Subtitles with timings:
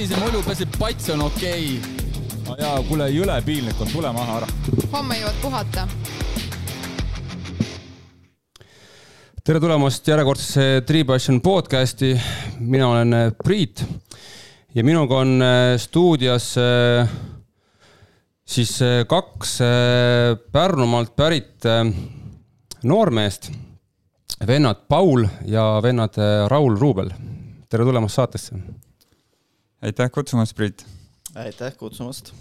[0.00, 2.04] savise mulju, peaasi, et pats on okei okay.
[2.46, 2.54] no.
[2.56, 4.46] jaa, kuule, jõle piinlik on, tule maha ära.
[4.94, 5.84] homme jõuad puhata.
[9.44, 12.14] tere tulemast järjekordsesse Tree Passion podcasti.
[12.60, 13.84] mina olen äh, Priit
[14.74, 17.16] ja minuga on äh, stuudios äh,
[18.44, 19.58] siis kaks
[20.52, 21.68] Pärnumaalt pärit
[22.82, 23.52] noormeest,
[24.46, 26.16] vennad Paul ja vennad
[26.48, 27.12] Raul Ruubel.
[27.68, 28.64] tere tulemast saatesse
[29.82, 30.84] aitäh kutsumast, Priit!
[31.34, 32.32] aitäh kutsumast!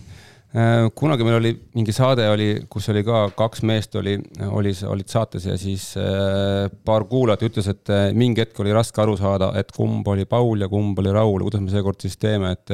[0.50, 4.16] Äh, kunagi meil oli mingi saade oli, kus oli ka kaks meest oli,
[4.50, 9.04] oli, olid saates ja siis äh, paar kuulajat ütles, et äh, mingi hetk oli raske
[9.04, 12.56] aru saada, et kumb oli Paul ja kumb oli Raul, kuidas me seekord siis teeme,
[12.58, 12.74] et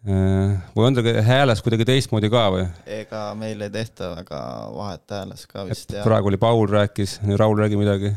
[0.00, 2.62] või on ta hääles kuidagi teistmoodi ka või?
[3.02, 4.38] ega meil ei tehta väga
[4.72, 5.92] vahet hääles ka vist.
[6.06, 8.14] praegu oli Paul rääkis, Raul räägi midagi.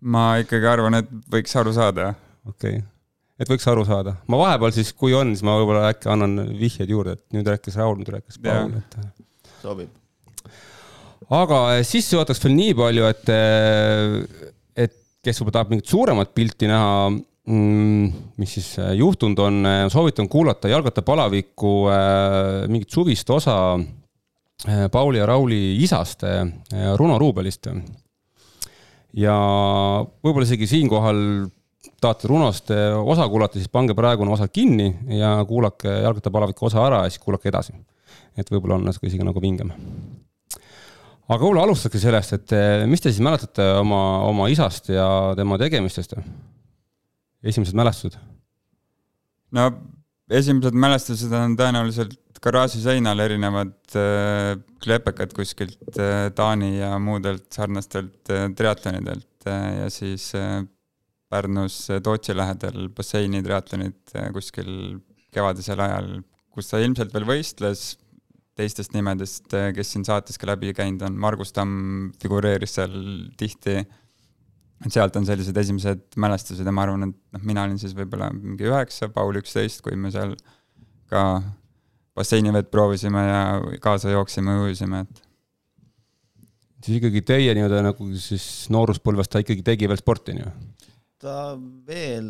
[0.00, 2.14] ma ikkagi arvan, et võiks aru saada.
[2.46, 2.91] okei okay
[3.42, 4.14] et võiks aru saada.
[4.30, 7.78] ma vahepeal siis, kui on, siis ma võib-olla äkki annan vihjeid juurde, et nüüd rääkis
[7.80, 8.96] Raul, nüüd rääkis Paul, et.
[9.62, 9.90] sobib.
[11.32, 14.46] aga eh, sissejuhatuseks veel nii palju, et, eh,
[14.86, 20.70] et kes võib-olla tahab mingit suuremat pilti näha mm,, mis siis juhtunud on, soovitan kuulata
[20.70, 21.74] Jalgrattapalaviku
[22.70, 23.56] mingit suvist osa
[24.94, 26.22] Pauli ja Rauli isast,
[26.98, 27.66] Runo Ruubelist.
[29.18, 29.34] ja
[30.22, 31.18] võib-olla isegi siinkohal
[32.02, 34.88] tahate Runost eh, osa kuulata, siis pange praegune osa kinni
[35.18, 37.74] ja kuulake jalgrattapalaviku osa ära ja siis kuulake edasi.
[38.36, 39.72] et võib-olla on natuke isegi nagu vingem.
[41.28, 45.58] aga võib-olla alustage sellest, et eh, mis te siis mäletate oma, oma isast ja tema
[45.58, 46.14] tegemistest?
[47.42, 48.18] esimesed mälestused?
[49.52, 49.70] no
[50.30, 58.30] esimesed mälestused on tõenäoliselt garaaži seinal erinevad äh, klepekad kuskilt äh, Taani ja muudelt sarnastelt
[58.30, 60.28] äh, triatlonidelt ja siis
[61.32, 64.68] Pärnus Tootsi lähedal basseini triatlonid eh, kuskil
[65.32, 66.10] kevadisel ajal,
[66.52, 67.94] kus ta ilmselt veel võistles,
[68.58, 72.94] teistest nimedest, eh, kes siin saates ka läbi käinud on, Margus Tamm figureeris seal
[73.40, 73.78] tihti,
[74.82, 78.28] et sealt on sellised esimesed mälestused ja ma arvan, et noh, mina olin siis võib-olla
[78.34, 80.36] mingi üheksa, Paul üksteist, kui me seal
[81.12, 81.24] ka
[82.16, 83.42] basseinivett proovisime ja
[83.80, 85.22] kaasa jooksime, ujusime, et
[86.84, 88.44] siis ikkagi teie nii-öelda nagu siis
[88.74, 90.52] nooruspõlves ta ikkagi tegi veel sporti, on ju?
[91.22, 91.54] Ta
[91.86, 92.28] veel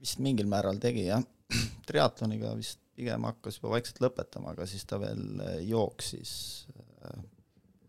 [0.00, 1.22] vist mingil määral tegi jah,
[1.88, 6.34] triatloniga vist pigem hakkas juba vaikselt lõpetama, aga siis ta veel äh, jooksis
[6.76, 7.22] äh,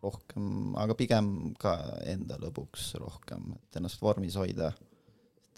[0.01, 1.29] rohkem, aga pigem
[1.61, 1.75] ka
[2.09, 4.71] enda lõbuks rohkem, et ennast vormis hoida.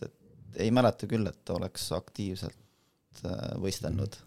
[0.02, 4.20] et ei mäleta küll, et oleks aktiivselt äh, võistelnud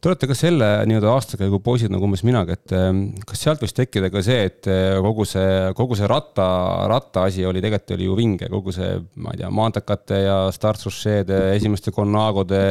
[0.00, 3.74] Te olete ka selle nii-öelda aastakäigu poisid nagu umbes minagi, et ehm, kas sealt võis
[3.76, 6.46] tekkida ka see, et eh, kogu see, kogu see ratta,
[6.88, 11.42] ratta asi oli tegelikult oli ju vinge, kogu see, ma ei tea, maantakate ja startrušeede,
[11.58, 12.62] esimeste Conagode,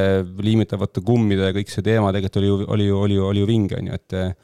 [0.41, 3.77] liimitavate kummide, kõik see teema tegelikult oli ju, oli ju, oli ju, oli ju vinge,
[3.77, 4.35] on ju, et eh,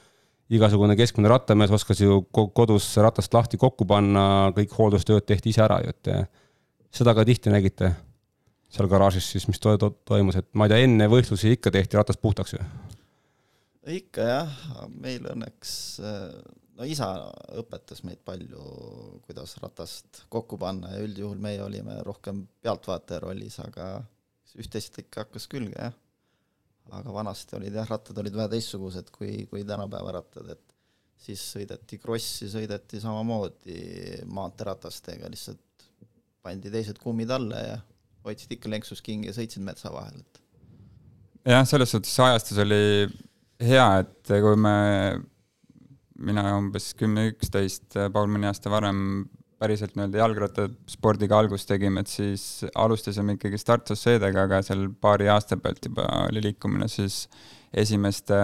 [0.53, 5.81] igasugune keskmine rattamees oskas ju kodus ratast lahti kokku panna, kõik hooldustööd tehti ise ära
[5.81, 6.13] ju, et
[6.93, 7.95] seda ka tihti nägite
[8.73, 11.99] seal garaažis siis, mis to to toimus, et ma ei tea, enne võistlusi ikka tehti
[11.99, 12.63] ratast puhtaks ju?
[13.95, 14.53] ikka jah,
[14.89, 15.71] meil õnneks,
[16.79, 17.09] no isa
[17.61, 18.63] õpetas meid palju,
[19.27, 23.99] kuidas ratast kokku panna ja üldjuhul meie olime rohkem pealtvaataja rollis, aga
[24.55, 25.93] üht-teist ikka hakkas külge jah.
[26.95, 30.75] aga vanasti olid jah, rattad olid vähe teistsugused kui, kui tänapäeva rattad, et
[31.25, 35.85] siis sõideti krossi, sõideti samamoodi maanteeratastega, lihtsalt
[36.45, 37.77] pandi teised kummid alla ja
[38.25, 40.41] hoidsid ikka lenksus kingi ja sõitsid metsa vahel, et.
[41.53, 42.83] jah, selles suhtes see ajastus oli
[43.63, 44.75] hea, et kui me,
[46.27, 49.25] mina umbes kümme, üksteist, Paul mõni aasta varem
[49.61, 55.87] päriselt nii-öelda jalgrattaspordiga algust tegime, et siis alustasime ikkagi startsusseedega, aga seal paari aasta pealt
[55.87, 57.23] juba oli liikumine siis
[57.75, 58.37] esimeste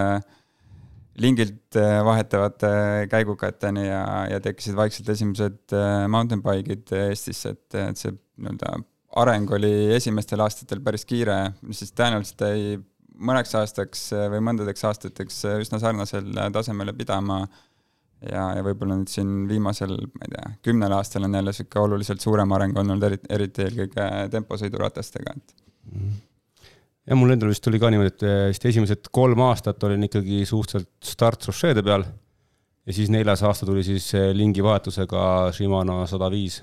[1.22, 1.76] lingilt
[2.08, 2.72] vahetavate
[3.12, 5.76] käigukateni ja, ja tekkisid vaikselt esimesed
[6.10, 8.78] mountain bike'id Eestisse, et, et see nii-öelda
[9.20, 11.38] areng oli esimestel aastatel päris kiire,
[11.68, 12.78] mis siis tõenäoliselt jäi
[13.22, 17.44] mõneks aastaks või mõndadeks aastateks üsna sarnasel tasemele pidama.
[18.22, 22.22] Ja, ja võib-olla nüüd siin viimasel, ma ei tea, kümnel aastal on jälle niisugune oluliselt
[22.22, 24.04] suurem areng olnud, eriti, eriti eelkõige
[24.36, 25.56] temposõiduratastega, et
[27.10, 30.92] ja mul endal vist tuli ka niimoodi, et vist esimesed kolm aastat olin ikkagi suhteliselt
[31.16, 32.06] start-Rochee'de peal.
[32.86, 36.62] Ja siis neljas aasta tuli siis lingi vahetusega Shimano sada viis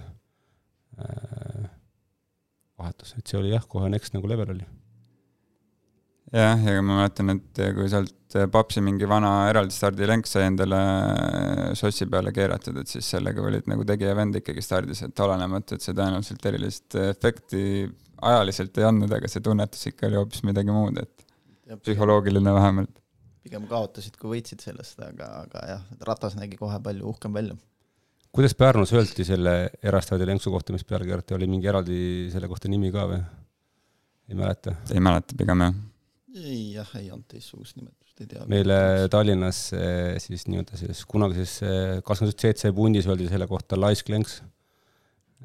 [2.78, 4.66] vahetus, et see oli jah, kohe next nagu level oli.
[6.32, 10.80] jah, ja ma mäletan, et kui sealt papsi mingi vana eraldi stardilenk sai endale
[11.78, 15.84] sossi peale keeratud, et siis sellega olid nagu tegija vend ikkagi stardis, et olenemata, et
[15.84, 17.62] see tõenäoliselt erilist efekti
[18.28, 21.28] ajaliselt ei andnud, aga see tunnetus ikka oli hoopis midagi muud, et
[21.68, 23.00] Ja psühholoogiline vähemalt.
[23.44, 27.56] pigem kaotasid, kui võitsid sellest, aga, aga jah, ratas nägi kohe palju uhkem välja.
[28.38, 29.52] Kuidas Pärnus öeldi selle
[29.82, 31.96] erastaadi lenksu kohta, mis peale keerati, oli mingi eraldi
[32.30, 33.16] selle kohta nimi ka või?
[34.30, 34.74] ei mäleta.
[34.94, 35.80] ei mäleta pigem jah.
[36.36, 38.44] ei jah, ei olnud teistsugust nimetust, ei tea.
[38.52, 38.76] meile
[39.10, 41.56] Tallinnas eh, siis nii-öelda siis kunagises
[42.06, 44.38] kakskümmend üks CC pundis öeldi selle kohta laisk lenks.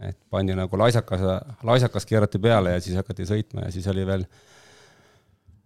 [0.05, 1.25] et pandi nagu laisakas,
[1.65, 4.27] laisakas keerati peale ja siis hakati sõitma ja siis oli veel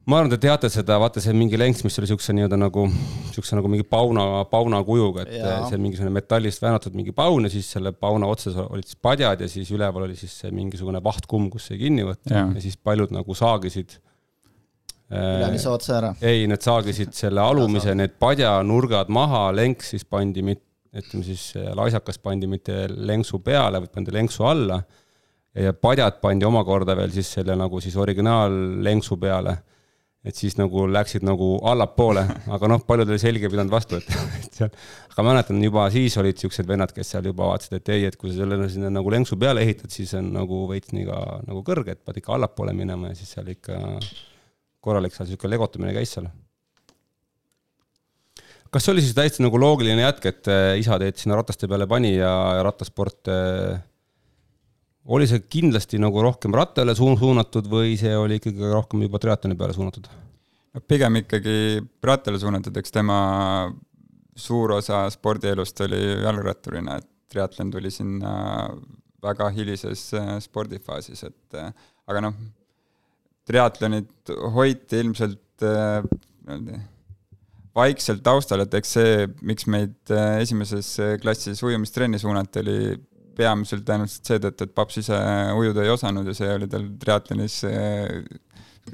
[0.08, 2.86] ma arvan, te teate seda, vaata see mingi lenks, mis oli siukse nii-öelda nagu,
[3.34, 5.58] siukse nagu mingi pauna, pauna kujuga, et ja.
[5.68, 9.44] see on mingisugune metallist väänatud mingi paun ja siis selle pauna otsas olid siis padjad
[9.44, 12.80] ja siis üleval oli siis see mingisugune vahtkumm, kus sai kinni võtta ja, ja siis
[12.80, 14.00] paljud nagu saagisid.
[15.12, 16.16] ülemise otsa ära.
[16.24, 20.64] ei, need saagisid selle alumise, need padjanurgad maha, lenks siis pandi mit-,
[20.96, 24.80] ütleme siis laisakas pandi mitte lenksu peale, vaid pandi lenksu alla.
[25.52, 29.64] ja padjad pandi omakorda veel siis selle nagu siis originaallenksu peale
[30.28, 34.08] et siis nagu läksid nagu allapoole, aga noh, paljudel selge ei pidanud vastu, et,
[34.42, 34.72] et seal,
[35.14, 38.34] aga mäletan juba siis olid siuksed vennad, kes seal juba vaatasid, et ei, et kui
[38.34, 41.96] sa selle sinna nagu lenksu peale ehitad, siis on nagu veits nii ka nagu kõrge,
[41.96, 43.80] et pead ikka allapoole minema ja siis seal ikka
[44.84, 46.30] korralik seal sihuke legotamine käis seal.
[48.68, 51.88] kas see oli siis täiesti nagu loogiline jätk, et äh, isa teid sinna rataste peale
[51.88, 53.80] pani ja, ja rattasport äh,
[55.08, 59.76] oli see kindlasti nagu rohkem rattale suunatud või see oli ikkagi rohkem juba triatloni peale
[59.76, 60.08] suunatud?
[60.74, 61.58] no pigem ikkagi
[62.04, 63.20] rattale suunatud, eks tema
[64.38, 68.34] suur osa spordielust oli jalgratturina, et triatlon tuli sinna
[69.24, 71.72] väga hilises äh, spordifaasis, et äh,
[72.08, 72.38] aga noh,
[73.48, 76.06] triatlonit hoiti ilmselt äh,
[76.48, 76.84] niimoodi
[77.78, 80.10] vaikselt taustal, et eks see, miks meid
[80.42, 80.88] esimeses
[81.22, 82.78] klassis ujumistrenni suunati, oli
[83.38, 85.18] peamiselt tõenäoliselt seetõttu, et paps ise
[85.58, 87.62] ujuda ei osanud ja see oli tal triatlonis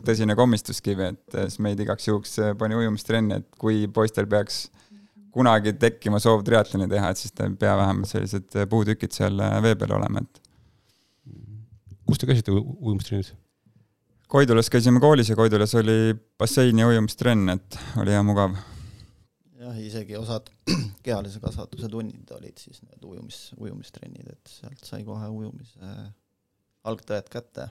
[0.04, 4.66] tõsine komistuskivi, et siis meid igaks juhuks pani ujumistrenni, et kui poistel peaks
[5.34, 9.78] kunagi tekkima soov triatloni teha, et siis ta ei pea vähemalt sellised puutükid seal vee
[9.80, 10.44] peal olema, et.
[12.10, 13.34] kus te käisite ujumistrennis?
[14.34, 18.56] Koidulas käisime koolis ja Koidulas oli bassein ja ujumistrenn, et oli hea mugav
[19.74, 20.50] jah, isegi osad
[21.06, 25.94] kehalise kasvatuse tunnid olid siis need ujumis, ujumistrennid, et sealt sai kohe ujumise
[26.90, 27.70] algtõed kätte.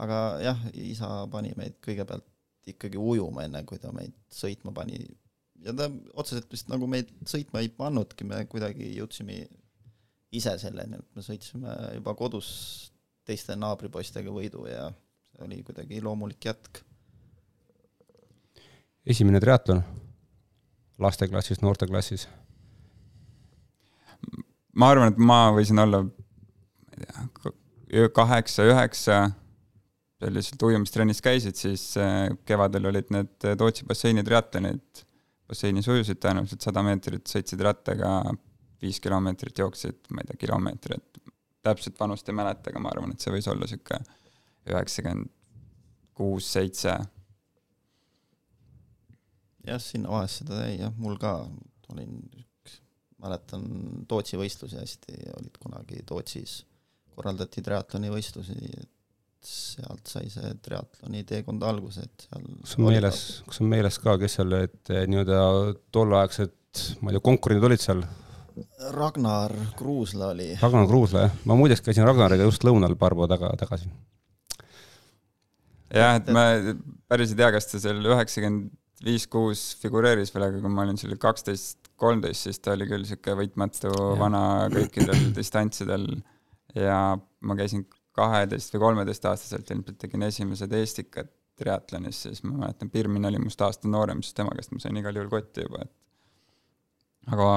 [0.00, 2.26] aga jah, isa pani meid kõigepealt
[2.70, 5.00] ikkagi ujuma, enne kui ta meid sõitma pani.
[5.64, 9.42] ja ta otseselt vist nagu meid sõitma ei pannudki, me kuidagi jõudsime
[10.32, 12.50] ise selleni, et me sõitsime juba kodus
[13.26, 14.90] teiste naabripoistega võidu ja
[15.30, 16.84] see oli kuidagi loomulik jätk.
[19.06, 19.82] esimene triatlon
[21.00, 22.28] lasteklassis, noorteklassis?
[24.76, 27.06] ma arvan, et ma võisin olla, ma ei
[27.90, 29.20] tea, kaheksa, üheksa,
[30.20, 35.02] selliselt ujumistrennis käisid, siis äh, kevadel olid need Tootsi basseini triatlonid,
[35.50, 38.20] basseinis ujusid tõenäoliselt sada meetrit, sõitsid rattaga,
[38.80, 41.34] viis kilomeetrit jooksid, ma ei tea, kilomeetri, et
[41.66, 44.18] täpset vanust ei mäleta, aga ma arvan, et see võis olla niisugune
[44.70, 45.32] üheksakümmend
[46.20, 46.94] kuus, seitse
[49.70, 51.34] jah, sinna vahest seda jäi jah, mul ka,
[51.92, 52.78] olin üks,
[53.22, 53.66] mäletan
[54.10, 56.60] Tootsi võistlusi hästi, olid kunagi Tootsis,
[57.14, 58.90] korraldati triatloni võistlusi, et
[59.40, 64.16] sealt sai see triatloni teekond alguse, et seal kas on meeles, kas on meeles ka,
[64.20, 65.38] kes seal need eh, nii-öelda
[65.94, 66.56] tolleaegsed,
[67.00, 68.04] ma ei tea, konkurendid olid seal?
[68.92, 70.50] Ragnar Kruusla oli.
[70.60, 71.36] Ragnar Kruusla, jah.
[71.48, 73.88] ma muideks käisin Ragnariga just lõunal paar päeva taga, tagasi.
[75.88, 76.44] jah, et ma
[77.08, 78.68] päris ei tea, kas ta seal üheksakümmend
[79.04, 83.38] viis-kuus figureeris veel, aga kui ma olin seal kaksteist, kolmteist, siis ta oli küll niisugune
[83.42, 84.10] võitmatu ja.
[84.20, 84.42] vana
[84.72, 86.06] kõikidel distantsidel
[86.76, 91.30] ja ma käisin kaheteist või kolmeteistaastaselt ilmselt tegin esimesed Estikad
[91.60, 95.16] triatlonis, siis ma mäletan, Pirmin oli must aasta noorem, siis tema käest ma sain igal
[95.16, 97.48] juhul kotti juba, et aga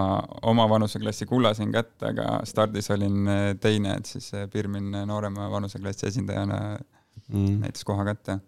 [0.52, 3.30] oma vanuseklassi kullasin kätte, aga stardis olin
[3.64, 7.62] teine, et siis Pirmin noorema vanuseklassi esindajana mm.
[7.64, 8.40] näitas koha kätte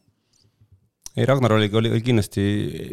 [1.16, 1.70] ei, Ragnar oli,
[2.04, 2.44] kindlasti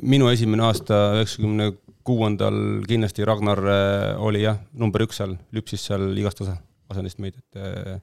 [0.07, 1.73] minu esimene aasta üheksakümne
[2.07, 6.57] kuuendal kindlasti Ragnar äh, oli jah, number üks seal, lüpsis seal igast osa,
[6.93, 7.99] asendist meid, et äh,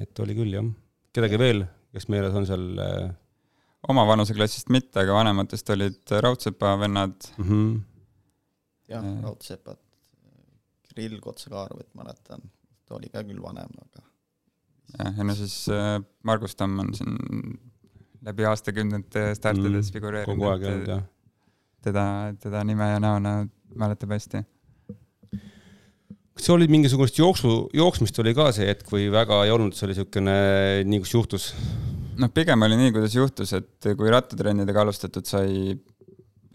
[0.00, 0.66] et oli küll jah.
[1.14, 1.64] kedagi veel,
[1.94, 2.70] kes meeles on seal?
[2.78, 3.10] Äh?
[3.88, 7.46] oma vanuseklassist mitte, aga vanematest olid Raudsepa vennad mm.
[7.46, 7.78] -hmm.
[8.92, 9.80] jah, Raudsepad,
[10.84, 12.44] Kirill Kotsakaarvit mäletan,
[12.84, 14.04] ta oli ka küll vanem, aga
[14.98, 15.64] jah, ja no siis
[16.22, 17.16] Margus Tamm on siin
[18.26, 20.36] läbi aastakümnete startides mm, figureerinud.
[20.36, 21.04] kogu aeg olnud, jah.
[21.84, 22.06] teda,
[22.42, 23.34] teda nime ja näona
[23.78, 24.42] mäletab hästi.
[26.34, 29.86] kas see oli mingisugust jooksu, jooksmist oli ka see hetk või väga ei olnud, see
[29.88, 30.36] oli niisugune,
[30.88, 31.52] nii kus juhtus?
[32.20, 35.78] noh, pigem oli nii, kuidas juhtus, et kui rattatrennidega alustatud sai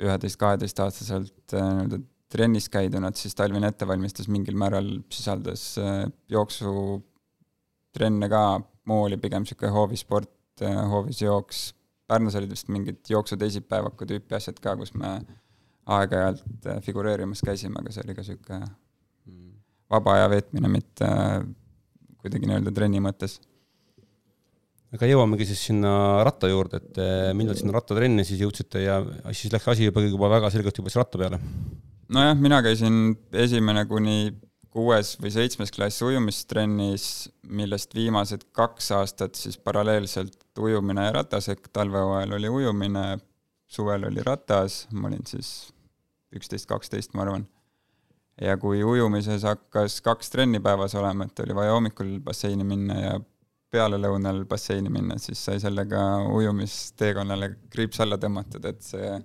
[0.01, 1.97] üheteist-kaheteistaastaselt äh, nii-öelda
[2.35, 8.43] trennis käidunad, siis talvine ettevalmistus mingil määral sisaldas äh, jooksutrenne ka,
[8.89, 10.29] muu oli pigem niisugune hoovisport,
[10.63, 11.73] äh, hoovis jooks.
[12.07, 15.17] Pärnus olid vist mingid jooksu teisipäevaku tüüpi asjad ka, kus me
[15.89, 18.67] aeg-ajalt figureerimas käisime, aga see oli ka niisugune
[19.91, 21.09] vaba aja veetmine, mitte
[22.21, 23.39] kuidagi nii-öelda trenni mõttes.
[24.95, 27.01] aga jõuamegi siis sinna ratta juurde, et
[27.37, 31.01] millal sinna rattatrenni siis jõudsite ja siis läks asi juba, juba väga selgelt juba siis
[31.01, 31.41] ratta peale?
[32.09, 34.33] nojah, mina käisin esimene kuni
[34.75, 37.05] kuues või seitsmes klass ujumistrennis,
[37.47, 43.05] millest viimased kaks aastat siis paralleelselt ujumine ja ratas, ehk talvehooajal oli ujumine,
[43.71, 45.51] suvel oli ratas, ma olin siis
[46.35, 47.45] üksteist, kaksteist, ma arvan.
[48.41, 53.13] Ja kui ujumises hakkas kaks trenni päevas olema, et oli vaja hommikul basseini minna ja
[53.71, 56.01] pealelõunal basseini minna, siis sai sellega
[56.35, 59.15] ujumisteekonnale kriips alla tõmmatud, et see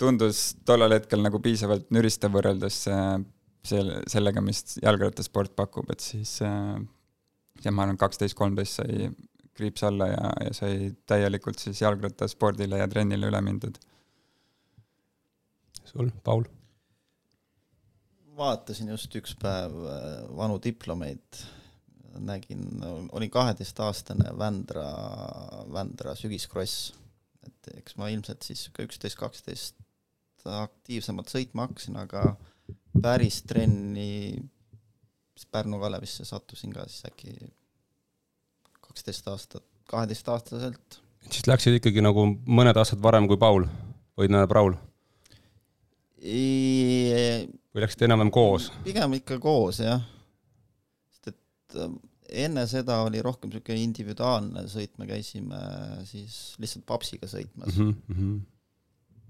[0.00, 2.80] tundus tollel hetkel nagu piisavalt nüristav võrreldes
[3.66, 9.10] selle, sellega, mis jalgrattasport pakub, et siis ja ma arvan, kaksteist, kolmteist sai
[9.56, 13.76] kriips alla ja, ja sai täielikult siis jalgrattaspordile ja trennile üle mindud.
[15.84, 16.46] sul, Paul
[18.40, 20.04] vaatasin just üks päev äh,
[20.36, 21.42] vanu diplomeid,
[22.26, 22.64] nägin,
[23.14, 24.86] olin kaheteistaastane Vändra,
[25.72, 26.94] Vändra sügiskross.
[27.46, 29.76] et eks ma ilmselt siis sihuke üksteist, kaksteist
[30.44, 32.34] aktiivsemalt sõitma hakkasin, aga
[33.02, 34.38] päris trenni
[35.50, 37.32] Pärnu Kalevisse sattusin ka siis äkki
[38.80, 41.00] kaksteist aastat, kaheteistaastaselt.
[41.30, 43.66] siis läksid ikkagi nagu mõned aastad varem kui Paul
[44.18, 44.76] või tähendab Raul?
[46.20, 48.70] või läksite enam-vähem koos?
[48.84, 50.04] pigem ikka koos, jah.
[51.14, 51.98] sest et ähm,
[52.30, 55.60] enne seda oli rohkem niisugune individuaalne sõit, me käisime
[56.08, 57.94] siis lihtsalt papsiga sõitmas mm.
[58.10, 58.40] -hmm.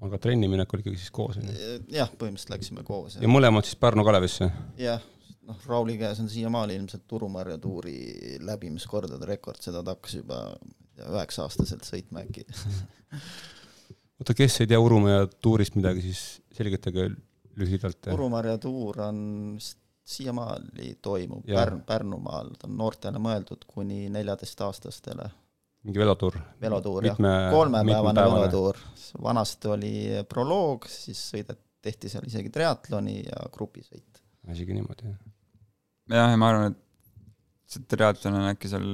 [0.06, 1.70] Aga trenniminek oli ikkagi siis koos, on ju?
[1.94, 3.18] jah, põhimõtteliselt läksime koos.
[3.20, 4.50] ja mõlemad siis Pärnu Kalevisse?
[4.80, 5.02] jah,
[5.48, 10.42] noh, Rauli käes on siiamaani ilmselt Turumarja tuuri läbimiskordade rekord, seda ta hakkas juba
[11.00, 12.46] üheksa-aastaselt sõitma äkki
[14.20, 17.10] oota, kes ei tea Urumäe tuurist midagi, siis selgitage
[17.60, 18.10] lühidalt.
[18.14, 19.20] Urumarja tuur on
[19.56, 19.78] vist
[20.10, 25.28] siiamaani toimub Pärn, Pärnumaal, ta on noortele mõeldud kuni neljateistaastastele.
[25.86, 26.36] Mingi velotuur?
[26.60, 27.18] velotuur jah,
[27.52, 28.78] kolmepäevane velotuur.
[29.22, 29.94] vanasti oli
[30.28, 34.22] proloog, siis sõidet-, tehti seal isegi triatloni ja grupisõit.
[34.52, 35.18] isegi niimoodi, jah?
[36.16, 38.86] jah, ja ma arvan, et see triatlon on äkki seal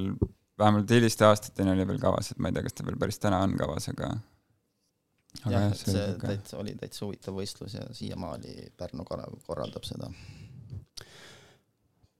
[0.58, 3.42] vähemalt hiliste aastateni oli veel kavas, et ma ei tea, kas ta veel päris täna
[3.44, 4.10] on kavas, aga
[5.44, 10.10] jah, et see täitsa, oli täitsa huvitav võistlus ja siiamaani Pärnu Kalev korraldab seda.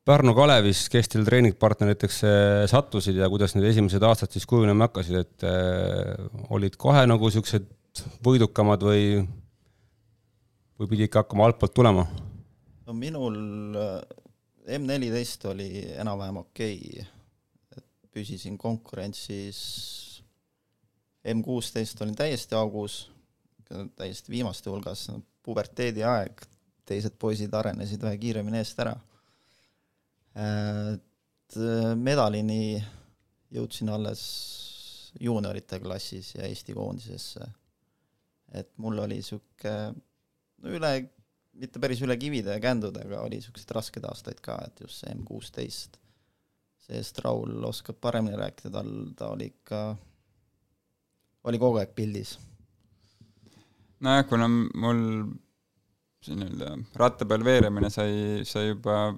[0.07, 5.17] Pärnu Kalevis, kes teil treeningpartneriteks äh, sattusid ja kuidas need esimesed aastad siis kujunema hakkasid,
[5.19, 7.67] et äh, olid kohe nagu siuksed
[8.23, 9.25] võidukamad või,
[10.79, 12.05] või pidi ikka hakkama altpoolt tulema?
[12.87, 13.41] no minul
[13.83, 17.09] äh, M neliteist oli enam-vähem okei okay.,
[17.75, 19.59] et püsisin konkurentsis
[21.27, 23.09] M kuusteist olin täiesti augus,
[23.99, 25.09] täiesti viimaste hulgas,
[25.43, 26.47] puberteedi aeg,
[26.87, 28.95] teised poisid arenesid vähe kiiremini eest ära.
[30.37, 32.76] Et äh, medalini
[33.57, 34.23] jõudsin alles
[35.21, 37.47] juuniorite klassis ja Eesti koondisesse.
[38.52, 39.73] et mul oli sihuke
[40.62, 40.90] no üle,
[41.57, 45.14] mitte päris üle kivide ja kändude, aga oli siukseid raskeid aastaid ka, et just see
[45.14, 45.99] M kuusteist.
[46.87, 49.81] see-eest Raul oskab paremini rääkida, tal, ta oli ikka
[51.47, 52.37] oli kogu aeg pildis?
[54.05, 55.00] nojah, kuna mul
[56.23, 59.14] see nii-öelda ratta peal veeremine sai, sai juba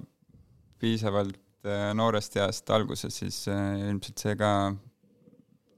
[0.81, 4.51] piisavalt äh, noorest east alguse, siis äh, ilmselt see ka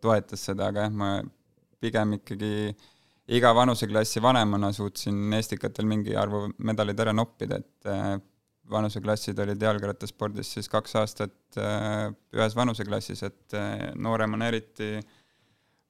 [0.00, 1.10] toetas seda, aga jah, ma
[1.80, 2.72] pigem ikkagi
[3.36, 8.18] iga vanuseklassi vanemana suutsin Estikatel mingi arvu medaleid ära noppida, et äh,
[8.70, 13.56] vanuseklassid olid jalgrattaspordis siis kaks aastat ühes vanuseklassis, et
[13.98, 14.92] nooremana eriti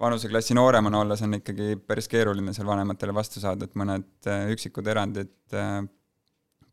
[0.00, 5.52] vanuseklassi nooremana olles on ikkagi päris keeruline seal vanematele vastu saada, et mõned üksikud erandid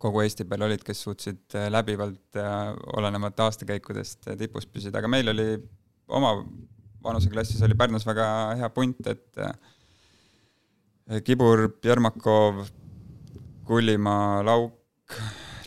[0.01, 2.39] kogu Eesti peal olid, kes suutsid äh, läbivalt
[2.97, 5.47] olenemata aastakäikudest tipus püsida, aga meil oli
[6.07, 6.35] oma
[7.03, 8.27] vanuseklassis oli Pärnus väga
[8.59, 9.43] hea punt, et
[11.23, 12.65] Kibur, Jermakov,
[13.67, 15.13] Kullimaa, Lauk,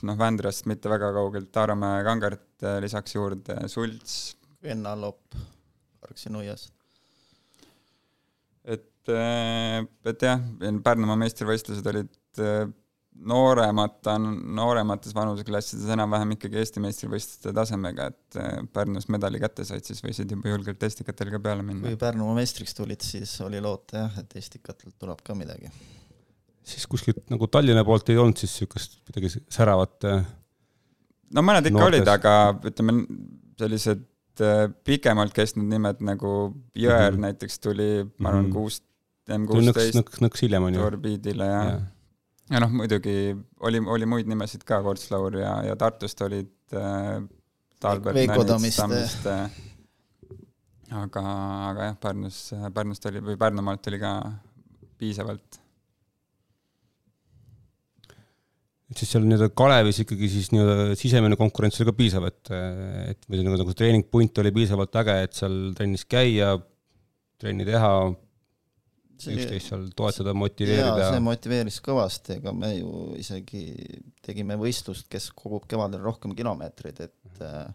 [0.05, 4.37] noh, Vändrast mitte väga kaugelt, Taaramäe, Kangert lisaks juurde, Sults.
[4.61, 5.39] Venna Lopp,
[6.05, 6.75] Arksinuiast
[8.65, 10.41] et, äh, et jah,
[10.85, 12.13] Pärnumaa meistrivõistlused olid
[13.31, 14.15] nooremate,
[14.57, 20.31] nooremates vanuseklassides enam-vähem ikkagi Eesti meistrivõistluste tasemega, et äh, Pärnus medali kätte said, siis võisid
[20.33, 21.89] juba julgelt Estikatel ka peale minna.
[21.89, 25.73] kui Pärnu meistriks tulid, siis oli loota jah, et Estikatelt tuleb ka midagi.
[26.71, 29.99] siis kuskilt nagu Tallinna poolt ei olnud siis niisugust midagi säravat?
[30.09, 30.25] Äh,
[31.35, 32.01] no mõned ikka noortes.
[32.01, 32.35] olid, aga
[32.73, 32.99] ütleme,
[33.61, 34.05] sellised
[34.47, 37.25] äh, pikemalt kestnud nimed nagu Jõer mm -hmm.
[37.27, 38.53] näiteks tuli, ma arvan, mhm.
[38.57, 38.83] kuus,
[39.31, 39.95] M kuusteist.
[39.95, 40.83] nõks, nõks, nõks hiljem on ju.
[40.83, 41.81] orbiidile ja, ja
[42.51, 43.15] ja noh, muidugi
[43.67, 47.21] oli, oli muid nimesid ka, Kortslaur ja, ja Tartust olid äh,
[47.81, 49.37] Talbert, Nänits, Tammiste,
[50.93, 51.25] aga,
[51.71, 52.43] aga jah, Pärnus,
[52.75, 54.15] Pärnust oli või Pärnumaalt oli ka
[55.01, 55.61] piisavalt.
[58.91, 62.51] et siis seal nii-öelda Kalevis ikkagi siis nii-öelda sisemine konkurents oli ka piisav, et,
[63.13, 66.57] et või nagu, nagu treeningpunt oli piisavalt äge, et seal trennis käia,
[67.41, 67.93] trenni teha
[69.29, 71.11] üksteist seal toetada, motiveerida.
[71.13, 73.63] see motiveeris kõvasti, ega me ju isegi
[74.25, 77.69] tegime võistlust, kes kogub kevadel rohkem kilomeetreid, et äh,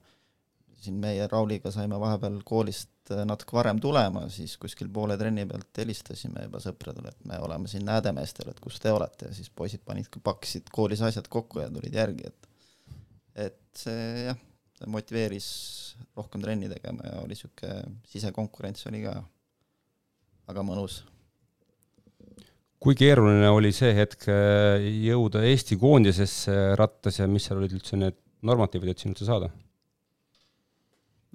[0.85, 5.83] siin meie Rauliga saime vahepeal koolist äh, natuke varem tulema, siis kuskil poole trenni pealt
[5.83, 9.85] helistasime juba sõpradele, et me oleme siin Näädemeestel, et kus te olete ja siis poisid
[9.85, 12.51] panid, pakkisid koolis asjad kokku ja tulid järgi, et
[13.35, 14.37] et see jah,
[14.87, 15.47] motiveeris
[16.15, 19.17] rohkem trenni tegema ja oli niisugune sisekonkurents oli ka
[20.47, 21.01] väga mõnus
[22.85, 27.97] kui keeruline oli see hetk äh, jõuda Eesti koondisesse rattas ja mis seal olid üldse
[27.97, 29.49] need normatiivid, et sinna üldse saada?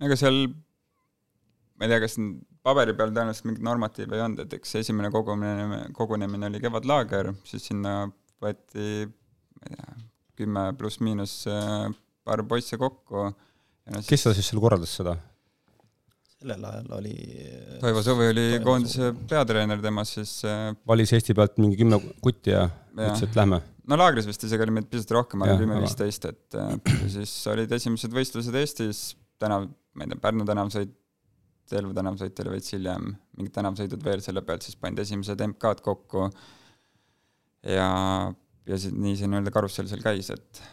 [0.00, 0.46] ega seal,
[1.76, 2.14] ma ei tea, kas
[2.64, 7.66] paberi peal tõenäoliselt mingit normatiivi ei olnud, et eks esimene kogunemine, kogunemine oli kevadlaager, siis
[7.68, 7.96] sinna
[8.40, 9.98] võeti, ma ei tea,
[10.40, 11.90] kümme pluss-miinus äh,
[12.24, 13.26] paar poisse kokku.
[13.90, 15.18] No, kes seda siis seal korraldas, seda?
[16.40, 17.14] Sellel ajal oli
[17.80, 22.64] Toivo Suvi oli koondise peatreener, tema siis äh, valis Eesti pealt mingi kümme kutti ja,
[22.64, 23.10] ja.
[23.10, 23.60] ütles, et lähme?
[23.90, 26.72] no laagris vist isegi oli meid pisut rohkem, oli kümme-viisteist, et äh,
[27.12, 29.02] siis olid esimesed võistlused Eestis,
[29.42, 30.96] tänav, ma ei tea, Pärnu tänavasõit,
[31.70, 36.24] Elva tänavasõit oli veits hiljem, mingid tänavasõidud veel selle pealt, siis pandi esimesed MK-d kokku
[37.68, 37.90] ja,
[38.66, 40.64] ja siis nii see nii-öelda karussell seal käis, et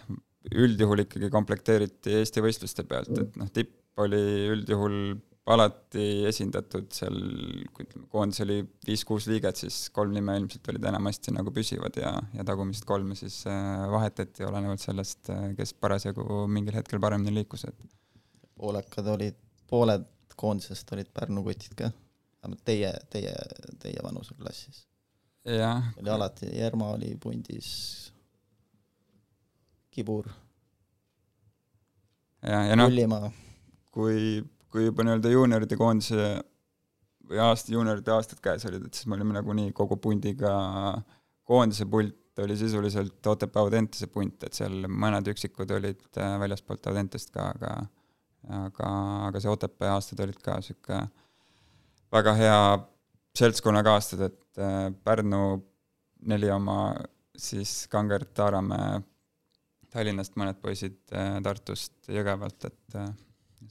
[0.57, 4.97] üldjuhul ikkagi komplekteeriti Eesti võistluste pealt, et noh, tipp oli üldjuhul
[5.47, 7.17] alati esindatud seal,
[7.75, 8.57] kui ütleme, koondis oli
[8.87, 13.39] viis-kuus liiget, siis kolm nime ilmselt olid enamasti nagu püsivad ja, ja tagumist kolme siis
[13.49, 17.79] äh, vahetati olenevalt sellest, äh, kes parasjagu mingil hetkel paremini liikus, et
[18.57, 19.37] poolekad olid,
[19.69, 21.91] pooled koondisest olid Pärnu kutid ka,
[22.41, 23.31] vähemalt teie, teie,
[23.79, 24.83] teie vanuseklassis.
[25.47, 27.71] oli alati, Jerma oli pundis,
[29.95, 30.27] Kibur.
[32.43, 33.31] ja, ja noh,
[33.95, 36.29] kui kui juba nii-öelda juunioride koondise
[37.27, 40.53] või aasta, juunioride aastad käes olid, et siis me olime nagunii kogu pundiga,
[41.47, 47.31] koondise pult oli sisuliselt Otepää Audentese punt, et seal mõned üksikud olid äh, väljaspoolt Audentest
[47.33, 47.71] ka, aga
[48.47, 48.89] aga,
[49.27, 51.01] aga see Otepää aastad olid ka niisugune
[52.13, 52.59] väga hea
[53.37, 55.41] seltskonnaga aastad, et äh, Pärnu
[56.29, 56.93] neli oma
[57.37, 59.01] siis Kangert, Taaramäe,
[59.93, 63.01] Tallinnast mõned poisid äh, Tartust, Jõgevalt, et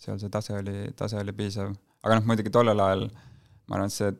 [0.00, 1.72] seal see tase oli, tase oli piisav.
[2.02, 4.12] aga noh, muidugi tollel ajal ma arvan, et see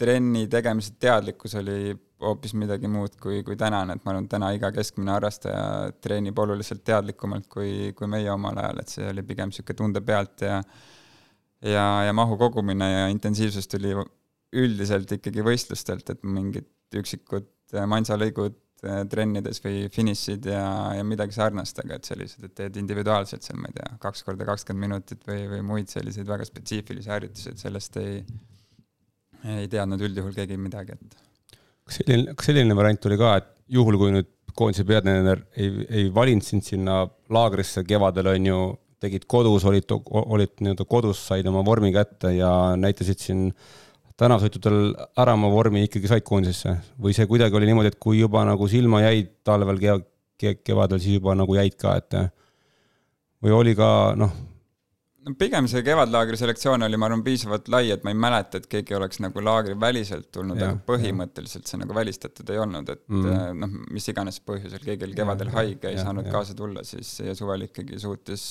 [0.00, 4.50] trenni tegemise teadlikkus oli hoopis midagi muud kui, kui tänane, et ma arvan, et täna
[4.56, 9.52] iga keskmine harrastaja treenib oluliselt teadlikumalt kui, kui meie omal ajal, et see oli pigem
[9.52, 10.60] niisugune tunde pealt ja
[11.64, 13.94] ja, ja mahu kogumine ja intensiivsus tuli
[14.54, 17.48] üldiselt ikkagi võistlustelt, et mingid üksikud
[17.90, 20.64] mansalõigud Äh, trennides või finišid ja,
[20.98, 24.46] ja midagi sarnast, aga et sellised, et teed individuaalselt seal, ma ei tea, kaks korda
[24.48, 28.18] kakskümmend minutit või, või muid selliseid väga spetsiifilisi harjutusi, et sellest ei,
[29.56, 31.18] ei teadnud üldjuhul keegi midagi, et.
[31.86, 36.10] kas selline, kas selline variant oli ka, et juhul, kui nüüd koondise peatreener ei, ei
[36.14, 37.02] valinud sind sinna
[37.34, 38.60] laagrisse kevadel, on ju,
[39.04, 43.48] tegid kodus, olid, olid nii-öelda kodus, said oma vormi kätte ja näitasid siin
[44.20, 44.80] tänavasõitudel
[45.18, 48.68] ära oma vormi ikkagi said koondisesse või see kuidagi oli niimoodi, et kui juba nagu
[48.70, 50.04] silma jäid talvel kev-,
[50.38, 52.18] kev, kevadel, siis juba nagu jäid ka, et
[53.42, 54.34] või oli ka noh?
[55.24, 58.68] no pigem see kevadlaagri selektsioon oli, ma arvan, piisavalt lai, et ma ei mäleta, et
[58.70, 63.64] keegi oleks nagu laagriväliselt tulnud, aga põhimõtteliselt see nagu välistatud ei olnud, et mm.
[63.64, 66.36] noh, mis iganes põhjusel, keegi kevadel ja, haige, ei ja, saanud ja.
[66.36, 68.46] kaasa tulla, siis ja suvel ikkagi suutis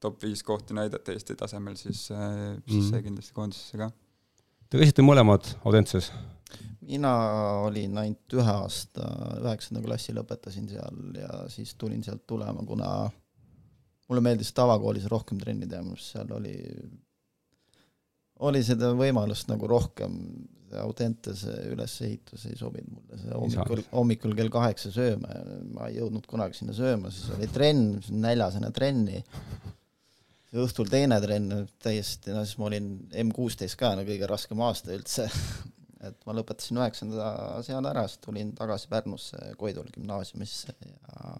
[0.00, 2.86] top viis kohti näidata Eesti tasemel, siis, siis mm.
[2.92, 3.90] sai kindlasti koondisesse ka
[4.70, 6.12] Te käisite mõlemad Audentses?
[6.90, 7.10] mina
[7.66, 9.06] olin ainult ühe aasta,
[9.38, 12.88] üheksanda klassi lõpetasin seal ja siis tulin sealt tulema, kuna
[14.10, 16.56] mulle meeldis tavakoolis rohkem trenni teha, minu arust seal oli,
[18.48, 20.16] oli seda võimalust nagu rohkem,
[20.70, 25.34] see Audentese ülesehitus ei sobinud mulle, see hommikul, hommikul kell kaheksa sööma,
[25.74, 29.22] ma ei jõudnud kunagi sinna sööma, siis oli trenn, näljasena trenni,
[30.56, 32.88] õhtul teine trenn, täiesti, no siis ma olin
[33.22, 35.28] M kuusteist ka, no kõige raskem aasta üldse
[36.08, 37.28] et ma lõpetasin üheksanda
[37.66, 41.34] seal ära, siis tulin tagasi Pärnusse Koidula gümnaasiumisse ja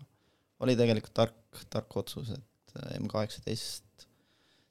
[0.60, 4.06] oli tegelikult tark, tark otsus, et M kaheksateist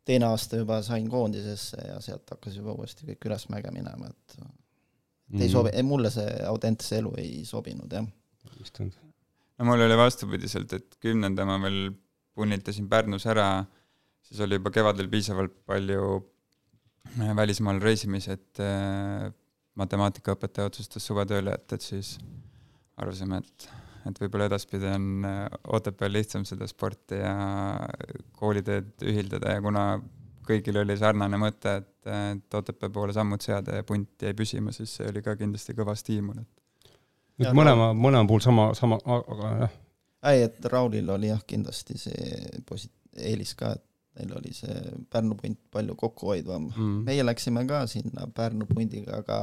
[0.07, 4.39] teine aasta juba sain koondisesse ja sealt hakkas juba uuesti kõik ülesmäge minema, et
[5.29, 5.41] et mm.
[5.41, 5.53] ei mhm.
[5.53, 8.05] sobi, mulle see Audentese elu ei sobinud, jah.
[9.59, 11.91] no mul oli vastupidiselt, et kümnenda ma veel
[12.37, 13.65] punnitasin Pärnus ära,
[14.29, 16.05] siis oli juba kevadel piisavalt palju
[17.19, 19.29] äh, välismaal reisimisi, et äh,
[19.79, 22.17] matemaatikaõpetaja otsustas suvetööle jätta, et siis
[22.99, 23.69] arvasime, et
[24.07, 25.41] et võib-olla edaspidi on äh,
[25.75, 27.33] Otepääl lihtsam seda sporti ja
[28.39, 29.83] kooliteed ühildada ja kuna
[30.47, 34.95] kõigil oli sarnane mõte, et, et Otepää poole sammud seada ja punt jäi püsima, siis
[34.97, 36.95] see oli ka kindlasti kõva stiimul, et.
[37.43, 39.77] et mõlema mõlema puhul sama, sama, aga jah.
[40.31, 43.85] ei, et Raulil oli jah, kindlasti see posi-, eelis ka, et
[44.19, 44.75] neil oli see
[45.11, 46.69] Pärnu punt palju kokkuhoidvam.
[46.75, 46.99] Mm..
[47.07, 49.41] meie läksime ka sinna Pärnu pundiga, aga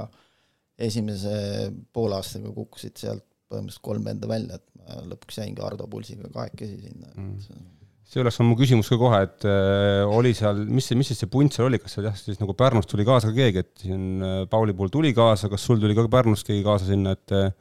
[0.79, 6.81] esimese poolaastaga kukkusid sealt põhimõtteliselt kolm venda välja, et ma lõpuks jäingi Ardo Pulsiga kahekesi
[6.83, 7.61] sinna mm..
[8.07, 11.31] see oleks mu küsimus ka kohe, et äh, oli seal, mis see, mis siis see
[11.31, 14.25] punt seal oli, kas seal jah, siis nagu Pärnust tuli kaasa ka keegi, et siin
[14.25, 17.55] äh, Pauli puhul tuli kaasa, kas sul tuli ka Pärnust keegi kaasa sinna, et äh,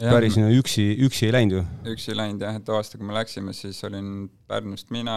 [0.00, 1.64] et ja, päris üksi, üksi ei läinud ju?
[1.92, 5.16] üksi ei läinud jah, et too aasta, kui me läksime, siis olin Pärnust mina,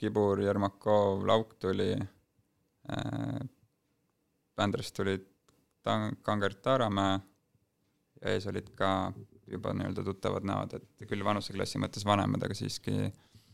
[0.00, 3.40] Kibur, Jermakov, Lauk tuli äh,,
[4.58, 5.26] Vändrast tulid
[5.84, 7.18] Tang-, Kangert Taaramäe
[8.20, 9.12] ja ees olid ka
[9.50, 12.92] juba nii-öelda tuttavad näod, et küll vanuseklassi mõttes vanemad, aga siiski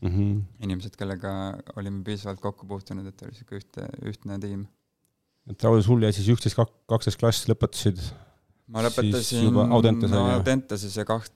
[0.01, 0.41] mm -hmm.
[0.67, 1.31] inimesed, kellega
[1.75, 4.67] olime piisavalt kokku puutunud, et oli niisugune ühte, ühtne tiim.
[5.49, 8.03] et Raul, sul jäi siis üksteist, kaksteist klass lõpetasid?
[8.67, 9.67] ma lõpetasin no,
[10.35, 11.33] Audenteses ja kaht,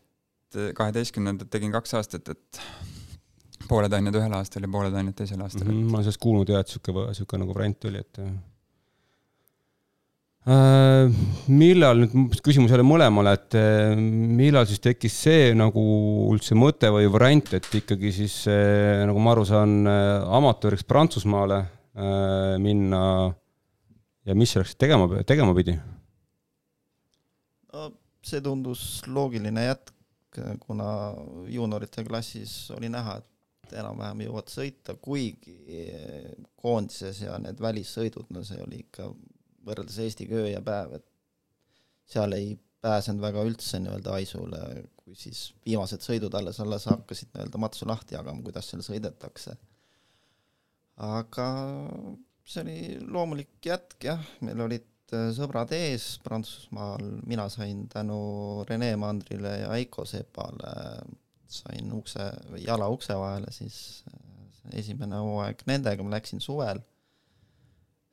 [0.76, 2.62] kaheteistkümnendat tegin kaks aastat, et
[3.70, 5.74] pooled ained ühel aastal ja pooled ained teisel aastal mm.
[5.74, 5.92] -hmm.
[5.92, 8.24] ma olen sellest kuulnud jah, et niisugune, niisugune nagu variant oli, et
[10.42, 11.06] Äh,
[11.54, 15.84] millal nüüd, küsimus jälle mõlemale, et äh, millal siis tekkis see nagu
[16.34, 21.62] üldse mõte või variant, et ikkagi siis nagu ma aru saan, äh, amatööriks Prantsusmaale
[22.64, 23.02] minna
[24.26, 25.76] ja mis selleks tegema, tegema pidi?
[27.76, 27.90] no
[28.24, 29.92] see tundus loogiline jätk,
[30.64, 30.88] kuna
[31.52, 33.31] juuniorite klassis oli näha, et
[33.78, 35.86] enam-vähem jõuad sõita, kuigi
[36.62, 39.08] koondises ja need välissõidud, no see oli ikka
[39.68, 41.08] võrreldes Eestiga öö ja päev, et
[42.12, 44.62] seal ei pääsenud väga üldse nii-öelda Aisule,
[44.98, 49.56] kui siis viimased sõidud alles, alles hakkasid nii-öelda matsu lahti jagama, kuidas seal sõidetakse.
[51.02, 51.48] aga
[52.46, 58.20] see oli loomulik jätk jah, meil olid äh, sõbrad ees Prantsusmaal, mina sain tänu
[58.70, 60.74] Rene Mandrile ja Heiko Sepale,
[61.52, 62.32] sain ukse,
[62.64, 66.82] jala ukse vahele, siis äh, esimene hooaeg nendega, ma läksin suvel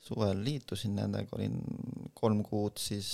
[0.09, 1.59] suvel liitusin nendega, olin
[2.19, 3.11] kolm kuud siis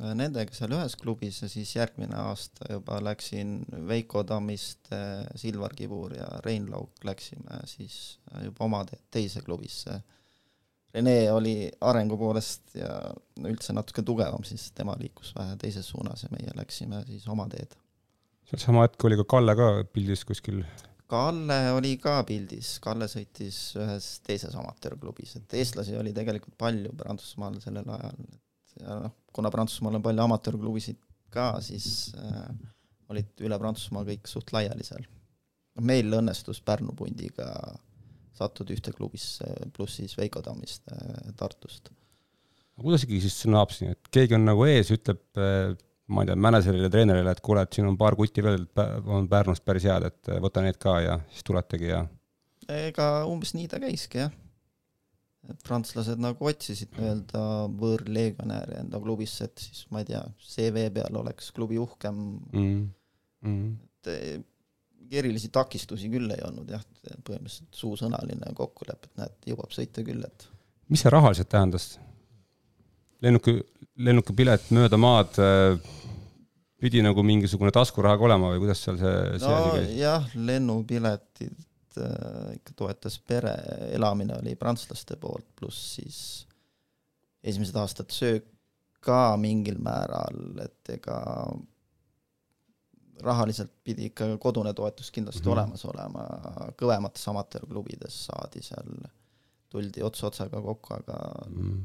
[0.00, 5.00] äh, nendega seal ühes klubis ja siis järgmine aasta juba läksin Veiko Tammiste,
[5.40, 10.00] Silvar Kibur ja Rein Lauk läksime siis äh, juba oma te teise klubisse.
[10.90, 11.54] Rene oli
[11.86, 12.90] arengu poolest ja
[13.46, 17.76] üldse natuke tugevam, siis tema liikus vähe teises suunas ja meie läksime siis oma teed.
[18.50, 20.62] Sealsama hetk oli ka Kalle ka pildis kuskil.
[21.10, 27.58] Kalle oli ka pildis, Kalle sõitis ühes teises amatöörklubis, et eestlasi oli tegelikult palju Prantsusmaal
[27.62, 31.00] sellel ajal, et ja noh, kuna Prantsusmaal on palju amatöörklubisid
[31.34, 32.50] ka, siis äh,
[33.10, 35.06] olid üle Prantsusmaa kõik suht laiali seal.
[35.80, 37.48] meil õnnestus Pärnu pundiga
[38.36, 40.94] sattuda ühte klubisse, pluss siis Veiko Tammiste
[41.36, 41.90] Tartust.
[42.80, 45.78] kuidas ikkagi siis naab siin, et keegi on nagu ees, ütleb äh
[46.10, 48.66] ma ei tea, mänedžerile, treenerile, et kuule, et siin on paar kutti veel,
[49.06, 52.04] on Pärnust päris head, et võta need ka ja siis tuletegi ja.
[52.80, 54.34] ega umbes nii ta käiski jah.
[55.66, 57.44] prantslased nagu otsisid nii-öelda
[57.80, 62.20] võõrlegionäri enda klubisse, et siis ma ei tea, CV peal oleks klubi uhkem
[62.52, 62.82] mm..
[63.46, 63.70] Mm.
[63.88, 64.42] et eh,
[65.18, 66.84] erilisi takistusi küll ei olnud jah,
[67.26, 70.46] põhimõtteliselt suusõnaline kokkulepe, et näed, jõuab sõita küll, et.
[70.92, 71.94] mis see rahaliselt tähendas?
[73.24, 73.56] Lennuki,
[74.00, 75.78] lennukipilet mööda maad äh,
[76.80, 79.90] pidi nagu mingisugune taskurahaga olema või kuidas seal see, see no asi käis?
[80.00, 83.56] jah, lennupiletid äh, ikka toetas pere,
[83.92, 86.22] elamine oli prantslaste poolt, pluss siis
[87.44, 88.48] esimesed aastad söök
[89.00, 91.20] ka mingil määral, et ega
[93.24, 95.52] rahaliselt pidi ikka kodune toetus kindlasti mm -hmm.
[95.52, 96.26] olemas olema,
[96.80, 98.92] kõvemates amatöörklubides saadi seal
[99.68, 101.80] tuldi ots otsaga kokku, aga mm.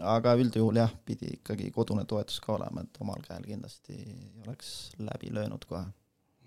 [0.00, 4.72] Aga üldjuhul jah, pidi ikkagi kodune toetus ka olema, et omal käel kindlasti ei oleks
[4.98, 5.84] läbi löönud kohe.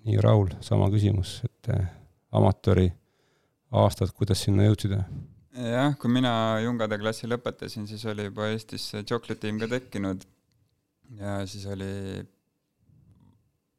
[0.06, 1.90] nii, Raul, sama küsimus, et äh,
[2.32, 2.90] amatööri
[3.72, 4.98] aastad, kuidas sinna jõudsid?
[5.60, 6.34] jah, kui mina
[6.64, 10.26] Jungade klassi lõpetasin, siis oli juba Eestis see Chocolate tiim ka tekkinud
[11.20, 11.94] ja siis oli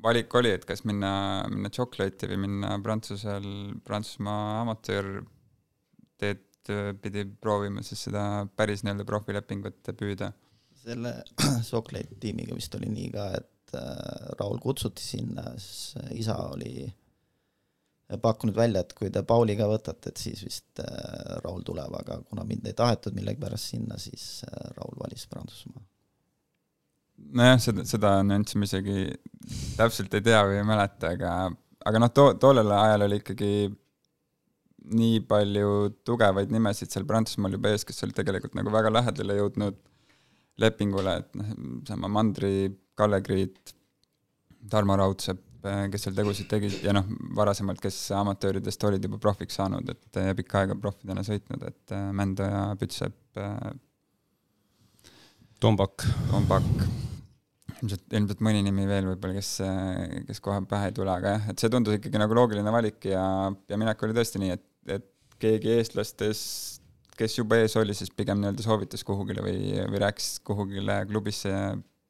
[0.02, 1.12] valik oli, et kas minna,
[1.52, 3.46] minna Chocolate'i või minna Prantsusel,
[3.86, 4.62] Prantsusmaa
[6.68, 10.32] amatöörteed pidi proovima siis seda päris nii-öelda profilepingut püüda.
[10.84, 11.22] selle
[11.68, 16.88] Chocolate tiimiga vist oli nii ka, et äh, Raul kutsuti sinna, siis isa oli
[18.22, 22.44] pakkunud välja, et kui te Pauliga võtate, et siis vist äh, Raul tuleb, aga kuna
[22.44, 25.84] mind ei tahetud millegipärast sinna, siis äh, Raul valis Prantsusmaa
[27.36, 29.02] nojah, seda, seda nüanssi ma isegi
[29.76, 31.50] täpselt ei tea või ei mäleta, aga,
[31.86, 33.50] aga noh, too, tollel ajal oli ikkagi
[34.90, 39.76] nii palju tugevaid nimesid seal Prantsusmaal juba ees, kes olid tegelikult nagu väga lähedale jõudnud
[40.60, 41.52] lepingule, et noh,
[41.88, 43.74] sama Mandri, Kalle Kriit,
[44.70, 45.44] Tarmo Raudsepp,
[45.92, 50.36] kes seal tegusid tegid ja noh, varasemalt, kes amatööridest olid juba profiks saanud, et ja
[50.36, 53.38] pikka aega profidena sõitnud, et Mändo ja Pütsepp.
[55.60, 56.06] Tombak.
[56.30, 56.68] Tombak
[57.80, 59.50] ilmselt, ilmselt mõni nimi veel võib-olla, kes,
[60.28, 63.22] kes kohe pähe ei tule, aga jah, et see tundus ikkagi nagu loogiline valik ja,
[63.70, 64.64] ja minek oli tõesti nii, et,
[64.94, 66.82] et keegi eestlastest,
[67.20, 71.52] kes juba ees oli, siis pigem nii-öelda soovitas kuhugile või, või rääkis kuhugile klubisse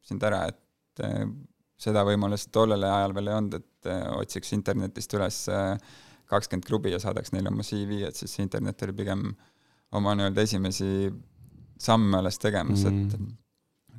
[0.06, 1.24] sind ära, et eh,
[1.80, 5.74] seda võimalust tollel ajal veel ei olnud, et eh, otsiks internetist üles eh,
[6.30, 9.26] kakskümmend klubi ja saadaks neile oma CV, et siis internet oli pigem
[9.98, 11.10] oma nii-öelda esimesi
[11.80, 13.30] samme alles tegemas mm, -hmm.
[13.30, 13.49] et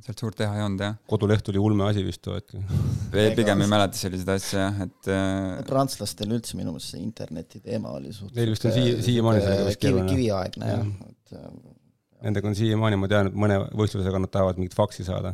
[0.02, 0.96] sealt suurt teha ei olnud jah.
[1.10, 2.54] koduleht oli ulme asi vist too hetk.
[2.56, 5.62] ei, pigem ei mäleta selliseid asju jah, et äh....
[5.68, 8.34] prantslastel üldse minu meelest see interneti teema oli suht-.
[8.36, 10.10] Neil vist on sii-, siiamaani sellega vist keeruline.
[10.10, 11.38] kiviaegne jah, et.
[11.38, 11.78] Äh,
[12.22, 15.32] Nendega on siiamaani, ma tean, et mõne võistlusega nad tahavad mingit faksi saada,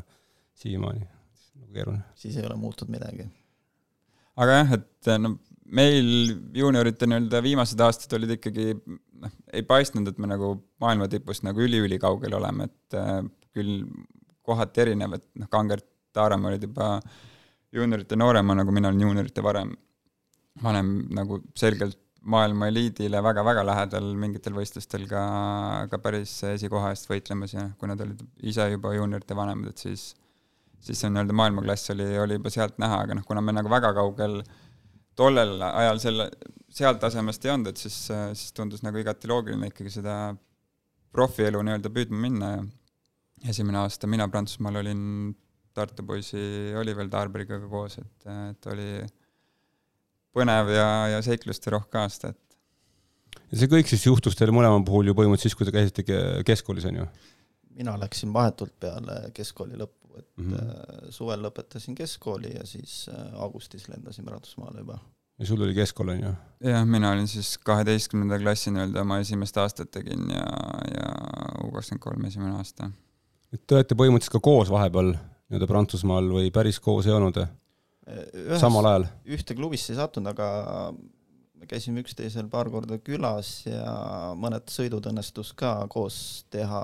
[0.56, 2.04] siiamaani, nagu keeruline.
[2.16, 3.28] siis ei ole muutunud midagi.
[4.40, 5.34] aga jah, et no
[5.68, 6.06] meil
[6.56, 11.60] juuniorite nii-öelda viimased aastad olid ikkagi noh, ei paistnud, et me nagu maailma tipust nagu
[11.64, 13.20] üli-ülikaugel oleme, et äh,
[13.56, 13.82] küll
[14.48, 16.96] kohati erinev, et noh, Kangert, Taaremaa olid juba
[17.76, 19.74] juuniorite noorema, nagu mina olin juuniorite varem,
[20.62, 25.20] vanem nagu selgelt maailma eliidile väga-väga lähedal mingitel võistlustel ka,
[25.90, 30.10] ka päris esikoha eest võitlemas ja kui nad olid ise juba juuniorite vanemad, et siis
[30.84, 33.92] siis see nii-öelda maailmaklass oli, oli juba sealt näha, aga noh, kuna me nagu väga
[33.96, 34.40] kaugel
[35.18, 36.28] tollel ajal selle,
[36.70, 37.96] sealt tasemest ei olnud, et siis,
[38.38, 40.18] siis tundus nagu igati loogiline ikkagi seda
[41.14, 42.60] profielu nii-öelda püüdma minna ja
[43.46, 45.36] esimene aasta mina Prantsusmaal olin
[45.78, 46.40] Tartu poisi
[46.78, 48.88] Oliver Tarberiga koos, et, et oli
[50.34, 52.48] põnev ja, ja seiklusterohke aasta, et
[53.52, 56.88] ja see kõik siis juhtus teil mõlema puhul ju põhimõtteliselt siis, kui te käisite keskkoolis,
[56.90, 57.06] on ju?
[57.78, 61.12] mina läksin vahetult peale keskkooli lõppu, et mm -hmm.
[61.14, 64.98] suvel lõpetasin keskkooli ja siis äh, augustis lendasin Prantsusmaale juba.
[65.38, 66.32] ja sul oli keskkool, on ju?
[66.70, 70.48] jah, mina olin siis kaheteistkümnenda klassi nii-öelda oma esimest aastat tegin ja,
[70.94, 71.12] ja
[71.64, 72.90] U kakskümmend kolm esimene aasta
[73.54, 77.40] et te olete põhimõtteliselt ka koos vahepeal nii-öelda Prantsusmaal või päris koos ei olnud?
[78.60, 79.06] samal ajal?
[79.36, 80.92] ühte klubisse ei sattunud, aga
[81.58, 86.82] me käisime üksteisel paar korda külas ja mõned sõidud õnnestus ka koos teha.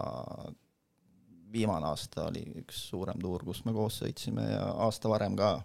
[1.54, 5.60] viimane aasta oli üks suurem tuur, kus me koos sõitsime ja aasta varem ka